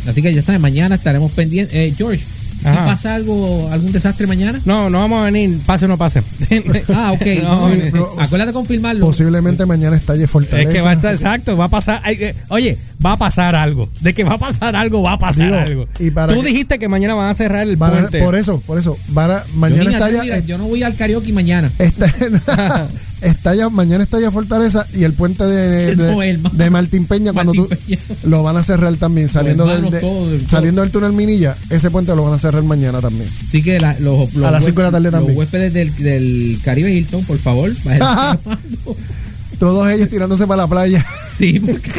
así 0.07 0.21
que 0.21 0.33
ya 0.33 0.41
saben, 0.41 0.61
mañana 0.61 0.95
estaremos 0.95 1.31
pendientes. 1.31 1.75
Eh, 1.75 1.93
George, 1.97 2.23
si 2.61 2.67
Ajá. 2.67 2.85
pasa 2.85 3.13
algo, 3.15 3.69
algún 3.71 3.91
desastre 3.91 4.25
mañana. 4.27 4.59
No, 4.65 4.89
no 4.89 4.99
vamos 4.99 5.21
a 5.21 5.25
venir, 5.25 5.59
pase 5.65 5.85
o 5.85 5.87
no 5.87 5.97
pase. 5.97 6.23
Ah, 6.93 7.11
ok. 7.11 7.25
No, 7.43 7.55
No, 7.59 7.69
sí, 7.69 7.75
eh, 7.79 7.89
pero- 7.91 8.11
acuérdate 8.19 8.47
de 8.47 8.53
confirmarlo. 8.53 9.05
posiblemente 9.05 9.65
mañana 9.65 9.95
estalle 9.97 10.25
Fortaleza 10.27 10.69
Es 10.69 10.75
que 10.75 10.81
va 10.81 10.91
a 10.91 10.93
estar 10.93 11.13
exacto, 11.13 11.57
va 11.57 11.65
a 11.65 11.69
pasar. 11.69 12.01
eh, 12.09 12.33
oye, 12.49 12.77
va 13.05 13.11
a 13.13 13.17
pasar 13.17 13.55
algo. 13.55 13.89
De 14.01 14.13
que 14.13 14.23
va 14.23 14.33
a 14.33 14.37
pasar 14.37 14.75
algo, 14.75 15.03
va 15.03 15.13
a 15.13 15.19
pasar 15.19 15.45
Digo, 15.47 15.57
algo. 15.83 15.87
y 15.99 16.11
para 16.11 16.33
Tú 16.33 16.41
que- 16.41 16.47
dijiste 16.49 16.79
que 16.79 16.87
mañana 16.87 17.13
van 17.13 17.29
a 17.29 17.35
cerrar 17.35 17.67
el 17.67 17.75
a- 17.75 17.77
puente. 17.91 18.21
por 18.23 18.35
eso 18.35 18.59
por 18.65 18.79
eso 18.79 18.97
van 19.09 19.31
a- 19.31 19.45
Yo, 19.45 19.53
mañana 19.55 19.83
niña, 19.83 19.97
estalla 19.97 20.23
mira, 20.23 20.37
eh, 20.37 20.43
yo 20.47 20.57
no 20.57 20.63
voy 20.65 20.81
al 20.81 20.95
karaoke 20.95 21.33
mañana. 21.33 21.69
está, 21.77 22.07
estalla 23.25 23.69
mañana 23.69 24.03
estalla 24.03 24.31
Fortaleza 24.31 24.85
y 24.93 25.03
el 25.03 25.13
puente 25.13 25.43
de, 25.45 25.95
de, 25.95 26.07
No, 26.13 26.21
hermano. 26.23 26.55
de 26.55 26.69
Martín 26.69 27.05
Peña 27.05 27.33
cuando 27.33 27.53
Martín 27.53 27.77
tú 27.77 27.85
Peña. 27.85 27.99
lo 28.23 28.43
van 28.43 28.57
a 28.57 28.63
cerrar 28.63 28.95
también 28.97 29.27
saliendo 29.27 29.65
del, 29.65 29.89
de- 29.91 30.41
saliendo 30.47 30.81
del 30.81 30.91
túnel 30.91 31.13
Minilla 31.13 31.57
ese 31.69 31.89
puente 31.91 32.15
lo 32.15 32.23
van 32.23 32.33
a 32.33 32.37
cerrar 32.37 32.63
mañana 32.63 33.01
también 33.01 33.29
Así 33.47 33.61
que 33.61 33.79
la- 33.79 33.97
los, 33.99 34.33
los 34.33 34.47
A 34.47 34.51
las 34.51 34.63
cinco 34.65 34.81
de 34.81 34.87
la 34.87 34.91
tarde 34.91 35.03
los 35.05 35.13
también. 35.13 35.37
huéspedes 35.37 35.73
del, 35.73 35.95
del 35.97 36.59
Caribe 36.63 36.93
Hilton, 36.93 37.23
por 37.25 37.37
favor, 37.37 37.71
todos 39.59 39.89
ellos 39.89 40.09
tirándose 40.09 40.45
para 40.47 40.63
la 40.63 40.67
playa 40.67 41.05
Sí, 41.37 41.59
porque. 41.59 41.91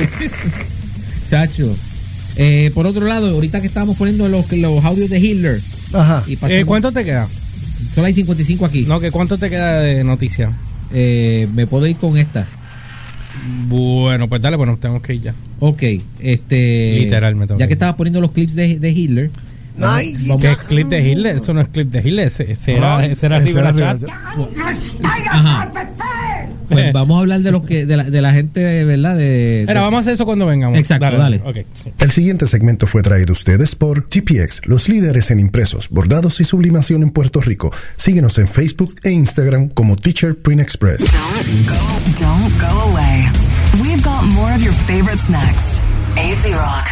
Chacho. 1.31 1.75
Eh, 2.37 2.71
por 2.75 2.87
otro 2.87 3.07
lado, 3.07 3.29
ahorita 3.31 3.61
que 3.61 3.67
estábamos 3.67 3.97
poniendo 3.97 4.29
los, 4.29 4.51
los 4.53 4.85
audios 4.85 5.09
de 5.11 5.19
Hitler. 5.19 5.61
ajá 5.93 6.23
Y 6.27 6.35
Eh, 6.35 6.37
pasamos- 6.37 6.65
¿Cuánto 6.67 6.93
te 6.93 7.05
queda? 7.05 7.29
Son 7.95 8.05
las 8.05 8.15
55 8.15 8.65
aquí. 8.67 8.85
No, 8.87 9.01
que 9.01 9.11
¿cuánto 9.11 9.39
te 9.39 9.49
queda 9.49 9.81
de 9.81 10.05
noticia? 10.05 10.53
Eh, 10.93 11.49
me 11.55 11.67
puedo 11.67 11.87
ir 11.87 11.97
con 11.97 12.17
esta. 12.17 12.47
Bueno, 13.69 14.29
pues 14.29 14.41
dale, 14.41 14.57
bueno, 14.57 14.77
tenemos 14.79 15.03
que 15.03 15.15
ir 15.15 15.23
ya. 15.23 15.35
Ok, 15.61 15.83
este. 16.21 16.97
Literal, 17.01 17.35
me 17.37 17.47
tengo 17.47 17.59
Ya 17.61 17.67
que 17.67 17.75
estabas 17.75 17.95
poniendo 17.97 18.21
los 18.21 18.33
clips 18.33 18.55
de, 18.55 18.79
de 18.79 18.91
Hitler. 18.91 19.31
Ay, 19.81 20.17
vamos- 20.27 20.41
¿Qué 20.41 20.53
es 20.53 20.57
clip 20.59 20.89
de 20.89 21.07
Hitler? 21.11 21.37
Eso 21.37 21.53
no 21.53 21.61
es 21.61 21.69
clip 21.69 21.91
de 21.91 21.99
Hitler, 22.01 22.27
ese, 22.29 22.51
ese 22.51 22.77
era, 22.77 23.05
ese 23.05 23.27
era 23.27 23.37
ese 23.39 23.49
Rivera 23.49 23.71
era 23.71 23.79
Chat. 23.99 24.01
Rivera 24.01 25.29
Ajá. 25.31 25.71
Pues 26.83 26.93
vamos 26.93 27.17
a 27.17 27.21
hablar 27.21 27.41
de 27.41 27.53
los 27.53 27.65
que 27.65 27.87
de 27.87 27.97
la, 27.97 28.05
de 28.05 28.23
la 28.23 28.33
gente, 28.33 28.85
¿verdad? 28.85 29.17
De, 29.17 29.63
Era, 29.63 29.81
vamos 29.81 29.99
a 29.99 30.01
hacer 30.01 30.15
eso 30.15 30.25
cuando 30.25 30.47
vengamos. 30.47 30.79
Exacto, 30.79 31.17
dale. 31.17 31.43
El 31.99 32.11
siguiente 32.11 32.47
segmento 32.47 32.87
fue 32.87 33.03
traído 33.03 33.33
a 33.33 33.33
ustedes 33.33 33.75
por 33.75 34.09
GPX, 34.09 34.67
los 34.67 34.89
líderes 34.89 35.31
en 35.31 35.41
impresos, 35.41 35.89
bordados 35.91 36.41
y 36.41 36.45
sublimación 36.45 37.03
en 37.03 37.11
Puerto 37.11 37.41
Rico. 37.41 37.71
Síguenos 37.97 38.39
en 38.39 38.49
Facebook 38.49 38.97
e 39.03 39.11
Instagram 39.11 39.69
como 39.69 39.97
Teacher 39.97 40.37
Print 40.37 40.61
Express. 40.61 40.99
Don't 40.99 41.67
go, 41.67 41.75
don't 42.21 42.61
go 42.61 42.91
away. 42.91 43.27
We've 43.81 44.03
got 44.03 44.25
more 44.25 44.53
of 44.55 44.63
your 44.63 44.75
favorites 44.87 45.29
next. 45.29 45.81
AZ 46.17 46.45
Rock. 46.53 46.87